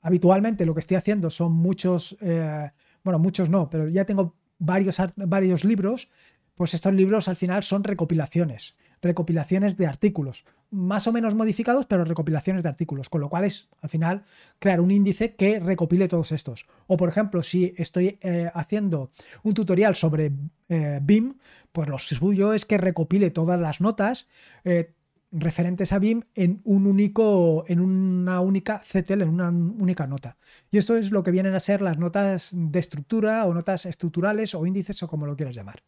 habitualmente 0.00 0.64
lo 0.64 0.74
que 0.74 0.80
estoy 0.80 0.96
haciendo 0.96 1.30
son 1.30 1.52
muchos, 1.52 2.16
eh, 2.20 2.70
bueno, 3.02 3.18
muchos 3.18 3.50
no, 3.50 3.68
pero 3.68 3.88
ya 3.88 4.04
tengo 4.04 4.36
varios, 4.58 4.96
varios 5.16 5.64
libros, 5.64 6.08
pues 6.54 6.74
estos 6.74 6.92
libros 6.94 7.28
al 7.28 7.36
final 7.36 7.62
son 7.62 7.84
recopilaciones, 7.84 8.76
recopilaciones 9.00 9.76
de 9.76 9.86
artículos, 9.86 10.44
más 10.70 11.06
o 11.06 11.12
menos 11.12 11.34
modificados, 11.34 11.86
pero 11.86 12.04
recopilaciones 12.04 12.62
de 12.62 12.68
artículos, 12.70 13.08
con 13.10 13.20
lo 13.20 13.28
cual 13.28 13.44
es 13.44 13.68
al 13.80 13.90
final 13.90 14.24
crear 14.58 14.80
un 14.80 14.90
índice 14.90 15.34
que 15.34 15.60
recopile 15.60 16.08
todos 16.08 16.32
estos. 16.32 16.66
O 16.86 16.96
por 16.96 17.08
ejemplo, 17.08 17.42
si 17.42 17.74
estoy 17.76 18.18
eh, 18.22 18.50
haciendo 18.54 19.10
un 19.42 19.54
tutorial 19.54 19.94
sobre 19.94 20.32
eh, 20.68 21.00
BIM, 21.02 21.34
pues 21.72 21.88
lo 21.88 21.98
suyo 21.98 22.54
es 22.54 22.64
que 22.64 22.78
recopile 22.78 23.30
todas 23.30 23.60
las 23.60 23.80
notas, 23.80 24.28
eh, 24.64 24.94
referentes 25.30 25.92
a 25.92 25.98
BIM 25.98 26.22
en 26.34 26.60
un 26.64 26.86
único, 26.86 27.64
en 27.66 27.80
una 27.80 28.40
única 28.40 28.80
CTL, 28.80 29.22
en 29.22 29.28
una 29.28 29.48
única 29.48 30.06
nota. 30.06 30.36
Y 30.70 30.78
esto 30.78 30.96
es 30.96 31.10
lo 31.10 31.22
que 31.22 31.30
vienen 31.30 31.54
a 31.54 31.60
ser 31.60 31.82
las 31.82 31.98
notas 31.98 32.52
de 32.54 32.78
estructura 32.78 33.44
o 33.46 33.54
notas 33.54 33.86
estructurales 33.86 34.54
o 34.54 34.64
índices 34.66 35.02
o 35.02 35.08
como 35.08 35.26
lo 35.26 35.36
quieras 35.36 35.56
llamar. 35.56 35.82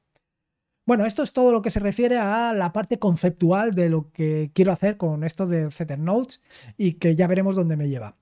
Bueno, 0.87 1.07
esto 1.07 1.23
es 1.23 1.33
todo 1.33 1.51
lo 1.51 1.62
que 1.62 1.70
se 1.70 1.81
refiere 1.81 2.18
a 2.18 2.53
la 2.53 2.73
parte 2.73 2.99
conceptual 2.99 3.75
de 3.75 3.88
lo 3.88 4.12
que 4.12 4.51
quiero 4.53 4.73
hacer 4.73 4.97
con 4.97 5.25
esto 5.25 5.47
de 5.47 5.97
Notes 5.99 6.42
y 6.77 6.94
que 6.94 7.16
ya 7.16 7.27
veremos 7.27 7.57
dónde 7.57 7.77
me 7.77 7.88
lleva. 7.88 8.16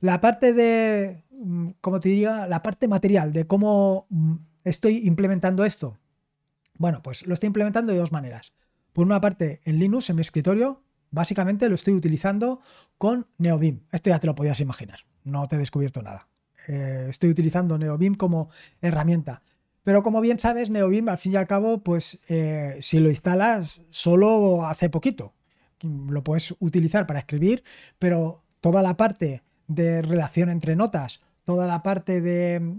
La 0.00 0.20
parte 0.20 0.52
de, 0.52 1.24
mm, 1.30 1.70
como 1.80 1.98
te 1.98 2.10
diría, 2.10 2.46
la 2.46 2.62
parte 2.62 2.88
material 2.88 3.32
de 3.32 3.46
cómo 3.46 4.06
mm, 4.10 4.34
estoy 4.64 5.06
implementando 5.06 5.64
esto. 5.64 5.98
Bueno, 6.76 7.02
pues 7.02 7.26
lo 7.26 7.34
estoy 7.34 7.48
implementando 7.48 7.92
de 7.92 7.98
dos 7.98 8.12
maneras. 8.12 8.52
Por 8.92 9.06
una 9.06 9.20
parte, 9.20 9.60
en 9.64 9.78
Linux, 9.78 10.10
en 10.10 10.16
mi 10.16 10.22
escritorio, 10.22 10.82
básicamente 11.10 11.68
lo 11.68 11.74
estoy 11.74 11.94
utilizando 11.94 12.60
con 12.98 13.26
NeoBeam. 13.38 13.80
Esto 13.90 14.10
ya 14.10 14.20
te 14.20 14.26
lo 14.26 14.34
podías 14.34 14.60
imaginar, 14.60 15.00
no 15.24 15.48
te 15.48 15.56
he 15.56 15.58
descubierto 15.58 16.02
nada. 16.02 16.28
Eh, 16.68 17.06
estoy 17.10 17.30
utilizando 17.30 17.78
NeoBeam 17.78 18.14
como 18.14 18.50
herramienta. 18.80 19.42
Pero 19.84 20.02
como 20.02 20.20
bien 20.20 20.38
sabes, 20.38 20.70
NeoBeam 20.70 21.08
al 21.08 21.18
fin 21.18 21.32
y 21.32 21.36
al 21.36 21.46
cabo, 21.46 21.78
pues 21.78 22.18
eh, 22.28 22.76
si 22.80 22.98
lo 22.98 23.10
instalas 23.10 23.82
solo 23.90 24.66
hace 24.66 24.90
poquito, 24.90 25.34
lo 25.82 26.24
puedes 26.24 26.54
utilizar 26.58 27.06
para 27.06 27.20
escribir, 27.20 27.62
pero 27.98 28.42
toda 28.60 28.82
la 28.82 28.96
parte 28.96 29.42
de 29.68 30.02
relación 30.02 30.50
entre 30.50 30.74
notas, 30.74 31.20
toda 31.44 31.66
la 31.66 31.82
parte 31.82 32.20
de, 32.20 32.76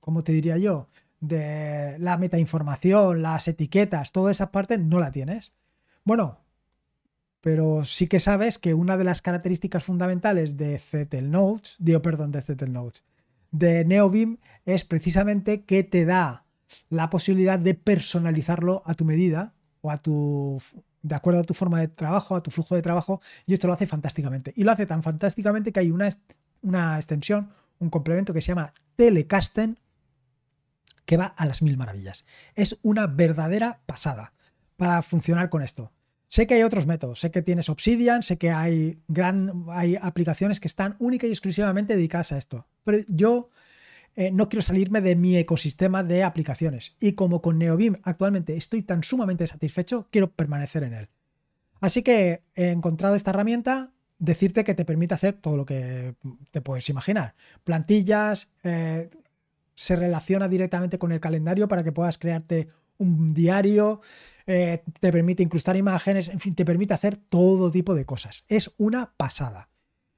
¿cómo 0.00 0.22
te 0.24 0.32
diría 0.32 0.58
yo? 0.58 0.88
de 1.20 1.96
la 1.98 2.16
metainformación, 2.16 3.22
las 3.22 3.46
etiquetas, 3.46 4.12
toda 4.12 4.30
esa 4.30 4.50
parte 4.50 4.78
no 4.78 4.98
la 4.98 5.12
tienes. 5.12 5.52
Bueno, 6.04 6.40
pero 7.40 7.84
sí 7.84 8.06
que 8.06 8.20
sabes 8.20 8.58
que 8.58 8.74
una 8.74 8.96
de 8.96 9.04
las 9.04 9.22
características 9.22 9.84
fundamentales 9.84 10.56
de 10.56 10.78
Zettel 10.78 11.30
Notes, 11.30 11.76
digo 11.78 12.02
perdón, 12.02 12.32
de 12.32 12.42
Zettel 12.42 12.72
Notes, 12.72 13.04
de 13.50 13.84
NeoBeam 13.84 14.38
es 14.64 14.84
precisamente 14.84 15.64
que 15.64 15.82
te 15.82 16.04
da 16.04 16.44
la 16.88 17.10
posibilidad 17.10 17.58
de 17.58 17.74
personalizarlo 17.74 18.82
a 18.86 18.94
tu 18.94 19.04
medida 19.04 19.54
o 19.80 19.90
a 19.90 19.96
tu 19.96 20.60
de 21.02 21.14
acuerdo 21.14 21.40
a 21.40 21.44
tu 21.44 21.54
forma 21.54 21.80
de 21.80 21.88
trabajo, 21.88 22.36
a 22.36 22.42
tu 22.42 22.50
flujo 22.50 22.74
de 22.74 22.82
trabajo, 22.82 23.20
y 23.46 23.54
esto 23.54 23.66
lo 23.66 23.72
hace 23.72 23.86
fantásticamente. 23.86 24.52
Y 24.56 24.64
lo 24.64 24.72
hace 24.72 24.86
tan 24.86 25.02
fantásticamente 25.02 25.72
que 25.72 25.80
hay 25.80 25.90
una, 25.90 26.10
una 26.62 26.96
extensión, 26.96 27.52
un 27.78 27.90
complemento 27.90 28.34
que 28.34 28.42
se 28.42 28.48
llama 28.48 28.72
Telecasten, 28.96 29.78
que 31.06 31.16
va 31.16 31.26
a 31.26 31.46
las 31.46 31.62
mil 31.62 31.76
maravillas. 31.76 32.24
Es 32.54 32.78
una 32.82 33.06
verdadera 33.06 33.80
pasada 33.86 34.34
para 34.76 35.00
funcionar 35.02 35.48
con 35.48 35.62
esto. 35.62 35.90
Sé 36.30 36.46
que 36.46 36.54
hay 36.54 36.62
otros 36.62 36.86
métodos, 36.86 37.18
sé 37.18 37.32
que 37.32 37.42
tienes 37.42 37.68
Obsidian, 37.68 38.22
sé 38.22 38.38
que 38.38 38.52
hay, 38.52 39.02
gran, 39.08 39.64
hay 39.68 39.96
aplicaciones 40.00 40.60
que 40.60 40.68
están 40.68 40.94
única 41.00 41.26
y 41.26 41.30
exclusivamente 41.30 41.96
dedicadas 41.96 42.30
a 42.30 42.38
esto, 42.38 42.68
pero 42.84 42.98
yo 43.08 43.50
eh, 44.14 44.30
no 44.30 44.48
quiero 44.48 44.62
salirme 44.62 45.00
de 45.00 45.16
mi 45.16 45.36
ecosistema 45.36 46.04
de 46.04 46.22
aplicaciones 46.22 46.94
y 47.00 47.14
como 47.14 47.42
con 47.42 47.58
NeoBeam 47.58 47.96
actualmente 48.04 48.56
estoy 48.56 48.82
tan 48.82 49.02
sumamente 49.02 49.44
satisfecho, 49.48 50.06
quiero 50.12 50.30
permanecer 50.30 50.84
en 50.84 50.94
él. 50.94 51.08
Así 51.80 52.04
que 52.04 52.44
he 52.54 52.68
encontrado 52.68 53.16
esta 53.16 53.30
herramienta, 53.30 53.90
decirte 54.20 54.62
que 54.62 54.74
te 54.74 54.84
permite 54.84 55.14
hacer 55.14 55.32
todo 55.32 55.56
lo 55.56 55.66
que 55.66 56.14
te 56.52 56.60
puedes 56.60 56.88
imaginar. 56.88 57.34
Plantillas, 57.64 58.52
eh, 58.62 59.10
se 59.74 59.96
relaciona 59.96 60.46
directamente 60.46 60.98
con 60.98 61.10
el 61.10 61.18
calendario 61.18 61.66
para 61.66 61.82
que 61.82 61.90
puedas 61.90 62.18
crearte 62.18 62.68
un 63.00 63.34
diario, 63.34 64.00
eh, 64.46 64.82
te 65.00 65.10
permite 65.10 65.42
incrustar 65.42 65.76
imágenes, 65.76 66.28
en 66.28 66.40
fin, 66.40 66.54
te 66.54 66.64
permite 66.64 66.94
hacer 66.94 67.16
todo 67.16 67.70
tipo 67.70 67.94
de 67.94 68.04
cosas. 68.04 68.44
Es 68.48 68.72
una 68.78 69.14
pasada. 69.16 69.68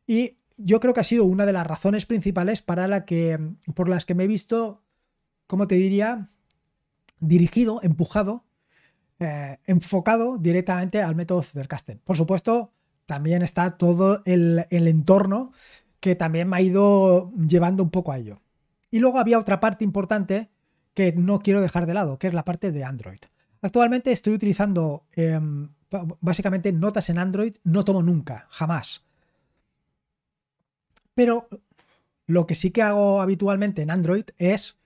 Y 0.07 0.39
yo 0.59 0.81
creo 0.81 0.93
que 0.93 1.01
ha 1.01 1.05
sido 1.05 1.25
una 1.25 1.47
de 1.47 1.53
las 1.53 1.67
razones 1.67 2.07
principales 2.07 2.63
para 2.63 2.89
la 2.89 3.05
que, 3.05 3.39
por 3.75 3.89
las 3.89 4.05
que 4.05 4.15
me 4.15 4.25
he 4.25 4.27
visto, 4.27 4.83
¿cómo 5.47 5.67
te 5.67 5.77
diría? 5.77 6.29
Dirigido, 7.21 7.81
empujado, 7.83 8.45
eh, 9.19 9.59
enfocado 9.67 10.39
directamente 10.39 11.03
al 11.03 11.15
método 11.15 11.43
Zettelkasten. 11.43 12.01
Por 12.05 12.17
supuesto, 12.17 12.73
también 13.07 13.43
está 13.43 13.77
todo 13.77 14.23
el, 14.25 14.67
el 14.71 14.89
entorno 14.89 15.53
que 16.01 16.17
también 16.17 16.49
me 16.49 16.57
ha 16.57 16.63
ido 16.63 17.33
llevando 17.37 17.83
un 17.83 17.91
poco 17.91 18.13
a 18.13 18.19
ello. 18.19 18.41
Y 18.91 18.99
luego 18.99 19.19
había 19.19 19.39
otra 19.39 19.61
parte 19.61 19.85
importante 19.85 20.52
que 20.95 21.13
no 21.13 21.41
quiero 21.41 21.61
dejar 21.61 21.87
de 21.87 21.95
lado, 21.95 22.19
que 22.19 22.27
es 22.27 22.35
la 22.35 22.45
parte 22.45 22.73
de 22.73 22.85
Android. 22.85 23.21
Actualmente 23.61 24.13
estoy 24.13 24.35
utilizando 24.35 25.07
em, 25.13 25.71
básicamente 26.21 26.73
notas 26.73 27.11
en 27.11 27.19
Android, 27.19 27.55
no 27.65 27.85
tomo 27.85 28.03
nunca, 28.03 28.47
jamás. 28.51 29.05
Pero 31.15 31.49
lo 32.27 32.47
que 32.47 32.55
sí 32.55 32.71
que 32.71 32.83
hago 32.83 33.21
habitualmente 33.21 33.83
en 33.83 33.91
Android 33.91 34.25
es 34.39 34.79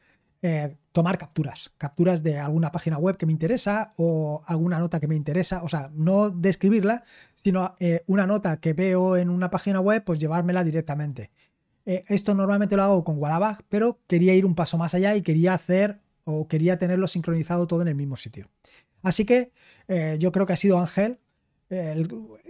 eh, 0.42 0.76
tomar 0.92 1.18
capturas, 1.18 1.72
capturas 1.78 2.22
de 2.22 2.38
alguna 2.38 2.72
página 2.72 2.98
web 2.98 3.16
que 3.16 3.26
me 3.26 3.32
interesa 3.32 3.90
o 3.96 4.42
alguna 4.46 4.78
nota 4.78 5.00
que 5.00 5.08
me 5.08 5.14
interesa, 5.14 5.62
o 5.62 5.68
sea, 5.68 5.90
no 5.94 6.30
describirla, 6.30 7.04
sino 7.34 7.74
eh, 7.80 8.02
una 8.06 8.26
nota 8.26 8.58
que 8.58 8.72
veo 8.72 9.16
en 9.16 9.30
una 9.30 9.50
página 9.50 9.80
web, 9.80 10.04
pues 10.04 10.18
llevármela 10.18 10.64
directamente. 10.64 11.30
Eh, 11.86 12.04
esto 12.08 12.34
normalmente 12.34 12.76
lo 12.76 12.82
hago 12.82 13.04
con 13.04 13.18
Wallabag, 13.18 13.64
pero 13.68 14.00
quería 14.06 14.34
ir 14.34 14.44
un 14.44 14.54
paso 14.54 14.76
más 14.76 14.94
allá 14.94 15.16
y 15.16 15.22
quería 15.22 15.54
hacer 15.54 16.00
o 16.24 16.46
quería 16.48 16.78
tenerlo 16.78 17.06
sincronizado 17.06 17.66
todo 17.66 17.80
en 17.80 17.88
el 17.88 17.94
mismo 17.94 18.16
sitio. 18.16 18.50
Así 19.02 19.24
que 19.24 19.52
yo 20.18 20.32
creo 20.32 20.44
que 20.44 20.52
ha 20.52 20.56
sido 20.56 20.80
Ángel 20.80 21.20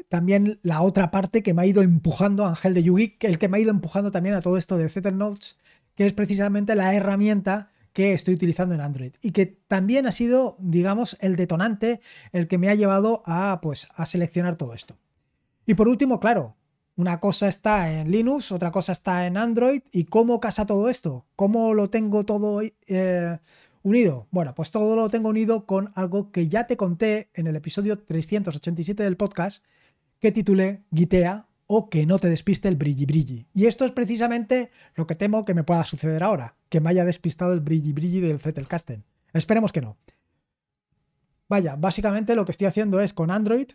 también 0.08 0.58
la 0.62 0.80
otra 0.82 1.10
parte 1.10 1.42
que 1.42 1.52
me 1.52 1.62
ha 1.62 1.66
ido 1.66 1.82
empujando, 1.82 2.46
Ángel 2.46 2.74
de 2.74 2.82
Yugi, 2.82 3.16
el 3.20 3.38
que 3.38 3.48
me 3.48 3.58
ha 3.58 3.60
ido 3.60 3.70
empujando 3.70 4.10
también 4.10 4.34
a 4.34 4.40
todo 4.40 4.56
esto 4.56 4.78
de 4.78 5.12
Notes, 5.12 5.58
que 5.94 6.06
es 6.06 6.12
precisamente 6.12 6.74
la 6.74 6.94
herramienta 6.94 7.70
que 7.92 8.12
estoy 8.12 8.34
utilizando 8.34 8.74
en 8.74 8.80
Android 8.80 9.12
y 9.22 9.32
que 9.32 9.46
también 9.46 10.06
ha 10.06 10.12
sido, 10.12 10.56
digamos, 10.60 11.16
el 11.20 11.36
detonante, 11.36 12.00
el 12.32 12.46
que 12.46 12.58
me 12.58 12.68
ha 12.68 12.74
llevado 12.74 13.22
a, 13.26 13.60
pues, 13.62 13.88
a 13.94 14.06
seleccionar 14.06 14.56
todo 14.56 14.74
esto. 14.74 14.96
Y 15.66 15.74
por 15.74 15.88
último, 15.88 16.20
claro, 16.20 16.56
una 16.96 17.20
cosa 17.20 17.48
está 17.48 17.92
en 17.92 18.10
Linux, 18.10 18.52
otra 18.52 18.70
cosa 18.70 18.92
está 18.92 19.26
en 19.26 19.36
Android 19.36 19.82
y 19.92 20.04
cómo 20.04 20.40
casa 20.40 20.66
todo 20.66 20.88
esto, 20.88 21.26
cómo 21.36 21.74
lo 21.74 21.90
tengo 21.90 22.24
todo 22.24 22.62
eh, 22.62 23.38
unido. 23.82 24.26
Bueno, 24.30 24.54
pues 24.54 24.70
todo 24.70 24.96
lo 24.96 25.10
tengo 25.10 25.28
unido 25.28 25.66
con 25.66 25.92
algo 25.94 26.32
que 26.32 26.48
ya 26.48 26.66
te 26.66 26.76
conté 26.76 27.30
en 27.34 27.46
el 27.46 27.56
episodio 27.56 27.98
387 27.98 29.02
del 29.02 29.16
podcast 29.16 29.62
que 30.20 30.32
titulé 30.32 30.84
Gitea 30.92 31.46
o 31.66 31.90
que 31.90 32.06
no 32.06 32.18
te 32.18 32.30
despiste 32.30 32.68
el 32.68 32.76
brilli 32.76 33.04
brilli. 33.04 33.46
Y 33.52 33.66
esto 33.66 33.84
es 33.84 33.92
precisamente 33.92 34.70
lo 34.94 35.06
que 35.06 35.14
temo 35.14 35.44
que 35.44 35.54
me 35.54 35.64
pueda 35.64 35.84
suceder 35.84 36.22
ahora, 36.22 36.56
que 36.70 36.80
me 36.80 36.90
haya 36.90 37.04
despistado 37.04 37.52
el 37.52 37.60
brilli 37.60 37.92
brilli 37.92 38.20
del 38.20 38.40
Zettelkasten. 38.40 39.04
Esperemos 39.34 39.72
que 39.72 39.82
no. 39.82 39.98
Vaya, 41.48 41.76
básicamente 41.76 42.34
lo 42.34 42.44
que 42.44 42.52
estoy 42.52 42.66
haciendo 42.66 43.00
es 43.00 43.12
con 43.12 43.30
Android, 43.30 43.68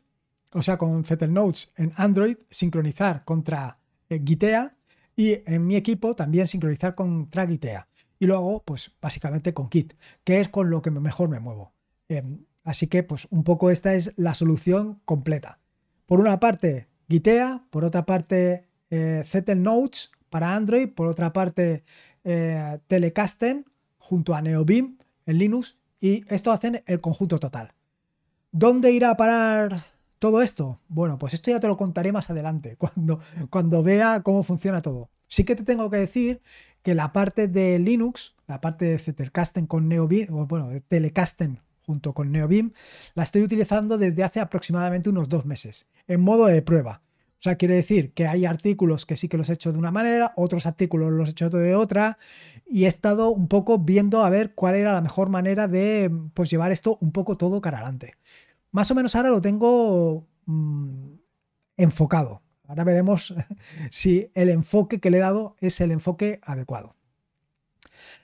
o 0.53 0.61
sea, 0.63 0.77
con 0.77 1.03
Zettel 1.03 1.33
Notes 1.33 1.71
en 1.77 1.93
Android, 1.95 2.37
sincronizar 2.49 3.23
contra 3.23 3.79
eh, 4.09 4.21
Gitea 4.23 4.75
y 5.15 5.41
en 5.45 5.65
mi 5.65 5.75
equipo 5.75 6.15
también 6.15 6.47
sincronizar 6.47 6.95
contra 6.95 7.47
Gitea. 7.47 7.87
Y 8.19 8.27
lo 8.27 8.37
hago, 8.37 8.63
pues, 8.63 8.91
básicamente 9.01 9.53
con 9.53 9.69
Kit, 9.69 9.93
que 10.23 10.39
es 10.39 10.49
con 10.49 10.69
lo 10.69 10.81
que 10.81 10.91
mejor 10.91 11.29
me 11.29 11.39
muevo. 11.39 11.73
Em, 12.07 12.45
así 12.63 12.87
que, 12.87 13.03
pues, 13.03 13.27
un 13.31 13.43
poco 13.43 13.71
esta 13.71 13.95
es 13.95 14.13
la 14.17 14.35
solución 14.35 15.01
completa. 15.05 15.59
Por 16.05 16.19
una 16.19 16.39
parte, 16.39 16.87
Gitea, 17.09 17.65
por 17.69 17.83
otra 17.83 18.05
parte 18.05 18.67
eh, 18.89 19.23
Notes 19.55 20.11
para 20.29 20.55
Android, 20.55 20.89
por 20.89 21.07
otra 21.07 21.33
parte 21.33 21.83
eh, 22.23 22.79
Telecasten 22.87 23.65
junto 23.97 24.35
a 24.35 24.41
NeoBeam 24.41 24.97
en 25.25 25.37
Linux 25.37 25.77
y 25.99 26.23
esto 26.33 26.51
hacen 26.51 26.83
el 26.85 26.99
conjunto 27.01 27.39
total. 27.39 27.73
¿Dónde 28.51 28.91
irá 28.91 29.11
a 29.11 29.17
parar 29.17 29.85
todo 30.21 30.43
esto? 30.43 30.79
Bueno, 30.87 31.17
pues 31.17 31.33
esto 31.33 31.49
ya 31.49 31.59
te 31.59 31.67
lo 31.67 31.75
contaré 31.75 32.11
más 32.11 32.29
adelante, 32.29 32.75
cuando, 32.77 33.19
cuando 33.49 33.81
vea 33.81 34.21
cómo 34.21 34.43
funciona 34.43 34.83
todo. 34.83 35.09
Sí 35.27 35.43
que 35.43 35.55
te 35.55 35.63
tengo 35.63 35.89
que 35.89 35.97
decir 35.97 36.41
que 36.83 36.93
la 36.93 37.11
parte 37.11 37.47
de 37.47 37.79
Linux, 37.79 38.35
la 38.47 38.61
parte 38.61 38.85
de 38.85 38.99
Zettelkasten 38.99 39.65
con 39.65 39.89
NeoBeam, 39.89 40.47
bueno, 40.47 40.69
de 40.69 40.81
Telecasten 40.81 41.59
junto 41.87 42.13
con 42.13 42.31
NeoBeam, 42.31 42.71
la 43.15 43.23
estoy 43.23 43.41
utilizando 43.41 43.97
desde 43.97 44.23
hace 44.23 44.39
aproximadamente 44.39 45.09
unos 45.09 45.27
dos 45.27 45.47
meses, 45.47 45.87
en 46.07 46.21
modo 46.21 46.45
de 46.45 46.61
prueba. 46.61 47.01
O 47.39 47.43
sea, 47.43 47.55
quiere 47.55 47.73
decir 47.73 48.13
que 48.13 48.27
hay 48.27 48.45
artículos 48.45 49.07
que 49.07 49.15
sí 49.15 49.27
que 49.27 49.37
los 49.37 49.49
he 49.49 49.53
hecho 49.53 49.71
de 49.71 49.79
una 49.79 49.89
manera, 49.89 50.33
otros 50.35 50.67
artículos 50.67 51.11
los 51.11 51.29
he 51.29 51.31
hecho 51.31 51.49
de 51.49 51.73
otra, 51.73 52.19
y 52.67 52.85
he 52.85 52.87
estado 52.87 53.31
un 53.31 53.47
poco 53.47 53.79
viendo 53.79 54.23
a 54.23 54.29
ver 54.29 54.53
cuál 54.53 54.75
era 54.75 54.93
la 54.93 55.01
mejor 55.01 55.29
manera 55.29 55.67
de 55.67 56.11
pues, 56.35 56.51
llevar 56.51 56.71
esto 56.71 56.99
un 57.01 57.11
poco 57.11 57.37
todo 57.37 57.59
cara 57.59 57.79
adelante. 57.79 58.13
Más 58.71 58.89
o 58.91 58.95
menos 58.95 59.15
ahora 59.15 59.29
lo 59.29 59.41
tengo 59.41 60.27
mm, 60.45 61.13
enfocado. 61.77 62.41
Ahora 62.67 62.83
veremos 62.83 63.35
si 63.91 64.31
el 64.33 64.49
enfoque 64.49 64.99
que 64.99 65.11
le 65.11 65.17
he 65.17 65.21
dado 65.21 65.55
es 65.59 65.81
el 65.81 65.91
enfoque 65.91 66.39
adecuado. 66.43 66.95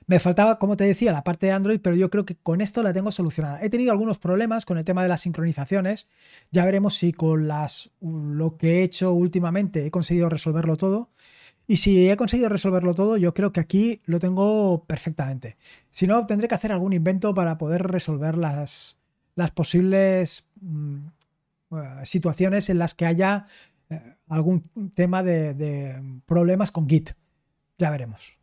Me 0.06 0.20
faltaba, 0.20 0.58
como 0.58 0.78
te 0.78 0.86
decía, 0.86 1.12
la 1.12 1.26
parte 1.26 1.48
de 1.48 1.52
Android, 1.52 1.82
pero 1.82 1.96
yo 1.96 2.10
creo 2.10 2.26
que 2.26 2.38
con 2.38 2.62
esto 2.62 2.82
la 2.82 2.94
tengo 2.94 3.12
solucionada. 3.12 3.62
He 3.62 3.70
tenido 3.70 3.92
algunos 3.92 4.20
problemas 4.20 4.66
con 4.66 4.78
el 4.78 4.86
tema 4.86 5.04
de 5.04 5.10
las 5.10 5.22
sincronizaciones. 5.22 6.08
Ya 6.50 6.64
veremos 6.64 6.96
si 6.96 7.12
con 7.12 7.50
las, 7.50 7.92
lo 8.00 8.56
que 8.56 8.80
he 8.80 8.84
hecho 8.84 9.12
últimamente 9.12 9.86
he 9.86 9.92
conseguido 9.92 10.30
resolverlo 10.30 10.78
todo. 10.78 11.12
Y 11.68 11.78
si 11.78 12.10
he 12.10 12.16
conseguido 12.16 12.48
resolverlo 12.48 12.94
todo, 12.94 13.18
yo 13.18 13.34
creo 13.34 13.52
que 13.52 13.60
aquí 13.60 14.02
lo 14.06 14.22
tengo 14.22 14.86
perfectamente. 14.86 15.58
Si 15.90 16.08
no, 16.08 16.26
tendré 16.26 16.48
que 16.48 16.56
hacer 16.56 16.72
algún 16.72 16.94
invento 16.94 17.34
para 17.34 17.58
poder 17.58 17.84
resolver 17.84 18.38
las, 18.38 18.97
las 19.38 19.52
posibles 19.52 20.46
mm, 20.60 21.08
situaciones 22.04 22.70
en 22.70 22.80
las 22.80 22.94
que 22.94 23.06
haya 23.06 23.46
eh, 23.90 24.16
algún 24.28 24.64
tema 24.94 25.24
de 25.24 26.22
problemas 26.26 26.72
con 26.72 26.90
Git. 26.90 27.12
Ya 27.78 27.90
veremos. 27.90 28.38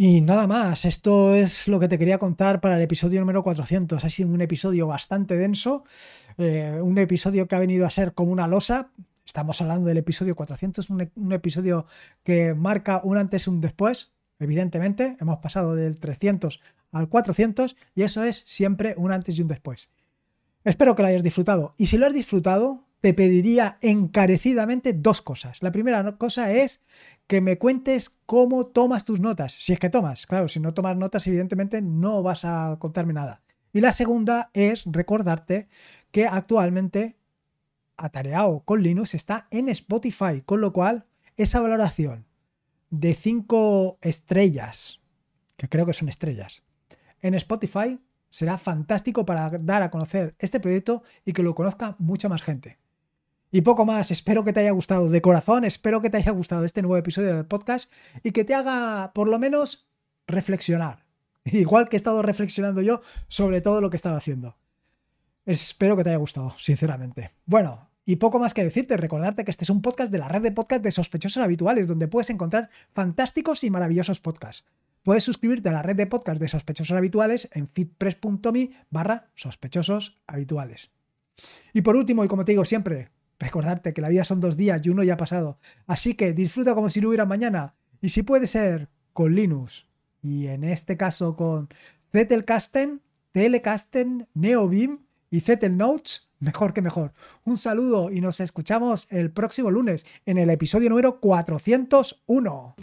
Y 0.00 0.20
nada 0.20 0.46
más, 0.46 0.84
esto 0.84 1.34
es 1.34 1.66
lo 1.66 1.80
que 1.80 1.88
te 1.88 1.98
quería 1.98 2.18
contar 2.18 2.60
para 2.60 2.76
el 2.76 2.82
episodio 2.82 3.18
número 3.18 3.42
400. 3.42 4.04
Ha 4.04 4.08
sido 4.08 4.28
un 4.28 4.40
episodio 4.40 4.86
bastante 4.86 5.36
denso, 5.36 5.82
eh, 6.36 6.78
un 6.80 6.98
episodio 6.98 7.48
que 7.48 7.56
ha 7.56 7.58
venido 7.58 7.84
a 7.84 7.90
ser 7.90 8.14
como 8.14 8.30
una 8.30 8.46
losa. 8.46 8.92
Estamos 9.26 9.60
hablando 9.60 9.88
del 9.88 9.96
episodio 9.96 10.36
400, 10.36 10.88
un, 10.90 11.10
un 11.16 11.32
episodio 11.32 11.86
que 12.22 12.54
marca 12.54 13.00
un 13.02 13.16
antes 13.16 13.48
y 13.48 13.50
un 13.50 13.60
después. 13.60 14.12
Evidentemente, 14.38 15.16
hemos 15.18 15.38
pasado 15.38 15.74
del 15.74 15.98
300 15.98 16.60
al 16.92 17.08
400 17.08 17.76
y 17.94 18.02
eso 18.02 18.22
es 18.24 18.44
siempre 18.46 18.94
un 18.96 19.12
antes 19.12 19.38
y 19.38 19.42
un 19.42 19.48
después. 19.48 19.90
Espero 20.64 20.94
que 20.94 21.02
lo 21.02 21.08
hayas 21.08 21.22
disfrutado. 21.22 21.74
Y 21.78 21.86
si 21.86 21.98
lo 21.98 22.06
has 22.06 22.14
disfrutado, 22.14 22.86
te 23.00 23.14
pediría 23.14 23.78
encarecidamente 23.80 24.92
dos 24.92 25.22
cosas. 25.22 25.62
La 25.62 25.72
primera 25.72 26.16
cosa 26.18 26.52
es 26.52 26.82
que 27.26 27.40
me 27.40 27.58
cuentes 27.58 28.10
cómo 28.26 28.66
tomas 28.66 29.04
tus 29.04 29.20
notas. 29.20 29.52
Si 29.52 29.72
es 29.72 29.78
que 29.78 29.90
tomas, 29.90 30.26
claro, 30.26 30.48
si 30.48 30.60
no 30.60 30.74
tomas 30.74 30.96
notas, 30.96 31.26
evidentemente 31.26 31.82
no 31.82 32.22
vas 32.22 32.44
a 32.44 32.76
contarme 32.80 33.12
nada. 33.12 33.42
Y 33.72 33.80
la 33.80 33.92
segunda 33.92 34.50
es 34.54 34.84
recordarte 34.86 35.68
que 36.10 36.26
actualmente 36.26 37.18
Atareado 37.96 38.60
con 38.60 38.82
Linux 38.82 39.14
está 39.14 39.48
en 39.50 39.68
Spotify, 39.68 40.42
con 40.44 40.60
lo 40.60 40.72
cual 40.72 41.06
esa 41.36 41.60
valoración 41.60 42.26
de 42.90 43.14
5 43.14 43.98
estrellas, 44.00 45.00
que 45.56 45.68
creo 45.68 45.84
que 45.84 45.92
son 45.92 46.08
estrellas, 46.08 46.62
en 47.22 47.34
Spotify 47.34 47.98
será 48.30 48.58
fantástico 48.58 49.24
para 49.24 49.50
dar 49.50 49.82
a 49.82 49.90
conocer 49.90 50.34
este 50.38 50.60
proyecto 50.60 51.02
y 51.24 51.32
que 51.32 51.42
lo 51.42 51.54
conozca 51.54 51.96
mucha 51.98 52.28
más 52.28 52.42
gente. 52.42 52.78
Y 53.50 53.62
poco 53.62 53.86
más, 53.86 54.10
espero 54.10 54.44
que 54.44 54.52
te 54.52 54.60
haya 54.60 54.72
gustado 54.72 55.08
de 55.08 55.22
corazón, 55.22 55.64
espero 55.64 56.02
que 56.02 56.10
te 56.10 56.18
haya 56.18 56.32
gustado 56.32 56.64
este 56.64 56.82
nuevo 56.82 56.98
episodio 56.98 57.34
del 57.34 57.46
podcast 57.46 57.90
y 58.22 58.32
que 58.32 58.44
te 58.44 58.54
haga 58.54 59.12
por 59.14 59.28
lo 59.28 59.38
menos 59.38 59.88
reflexionar, 60.26 61.06
igual 61.44 61.88
que 61.88 61.96
he 61.96 61.98
estado 61.98 62.20
reflexionando 62.20 62.82
yo 62.82 63.00
sobre 63.28 63.62
todo 63.62 63.80
lo 63.80 63.88
que 63.88 63.96
he 63.96 63.98
estado 63.98 64.16
haciendo. 64.16 64.56
Espero 65.46 65.96
que 65.96 66.04
te 66.04 66.10
haya 66.10 66.18
gustado, 66.18 66.54
sinceramente. 66.58 67.30
Bueno, 67.46 67.88
y 68.04 68.16
poco 68.16 68.38
más 68.38 68.52
que 68.52 68.64
decirte, 68.64 68.98
recordarte 68.98 69.44
que 69.44 69.50
este 69.50 69.64
es 69.64 69.70
un 69.70 69.80
podcast 69.80 70.12
de 70.12 70.18
la 70.18 70.28
red 70.28 70.42
de 70.42 70.52
podcast 70.52 70.82
de 70.82 70.92
sospechosos 70.92 71.42
habituales, 71.42 71.86
donde 71.86 72.06
puedes 72.06 72.28
encontrar 72.28 72.68
fantásticos 72.92 73.64
y 73.64 73.70
maravillosos 73.70 74.20
podcasts. 74.20 74.66
Puedes 75.08 75.24
suscribirte 75.24 75.70
a 75.70 75.72
la 75.72 75.80
red 75.80 75.96
de 75.96 76.06
podcast 76.06 76.38
de 76.38 76.48
sospechosos 76.48 76.94
habituales 76.94 77.48
en 77.52 77.66
fitpress.me 77.66 78.72
barra 78.90 79.30
sospechosos 79.34 80.20
habituales. 80.26 80.90
Y 81.72 81.80
por 81.80 81.96
último, 81.96 82.26
y 82.26 82.28
como 82.28 82.44
te 82.44 82.52
digo 82.52 82.66
siempre, 82.66 83.08
Recordarte 83.38 83.94
que 83.94 84.02
la 84.02 84.10
vida 84.10 84.26
son 84.26 84.38
dos 84.40 84.58
días 84.58 84.82
y 84.84 84.90
uno 84.90 85.02
ya 85.02 85.14
ha 85.14 85.16
pasado. 85.16 85.58
Así 85.86 86.12
que 86.12 86.34
disfruta 86.34 86.74
como 86.74 86.90
si 86.90 87.00
no 87.00 87.08
hubiera 87.08 87.24
mañana. 87.24 87.74
Y 88.02 88.10
si 88.10 88.22
puede 88.22 88.46
ser 88.46 88.90
con 89.14 89.34
Linux 89.34 89.86
y 90.20 90.48
en 90.48 90.62
este 90.62 90.98
caso 90.98 91.34
con 91.34 91.70
Zettelkasten, 92.12 93.00
Telecasten, 93.32 94.28
NeoBeam 94.34 95.06
y 95.30 95.40
Zettel 95.40 95.78
Notes, 95.78 96.28
mejor 96.38 96.74
que 96.74 96.82
mejor. 96.82 97.14
Un 97.44 97.56
saludo 97.56 98.10
y 98.10 98.20
nos 98.20 98.40
escuchamos 98.40 99.06
el 99.10 99.30
próximo 99.30 99.70
lunes 99.70 100.04
en 100.26 100.36
el 100.36 100.50
episodio 100.50 100.90
número 100.90 101.18
401. 101.18 102.76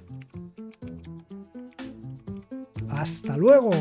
Hasta 2.95 3.35
luego. 3.35 3.71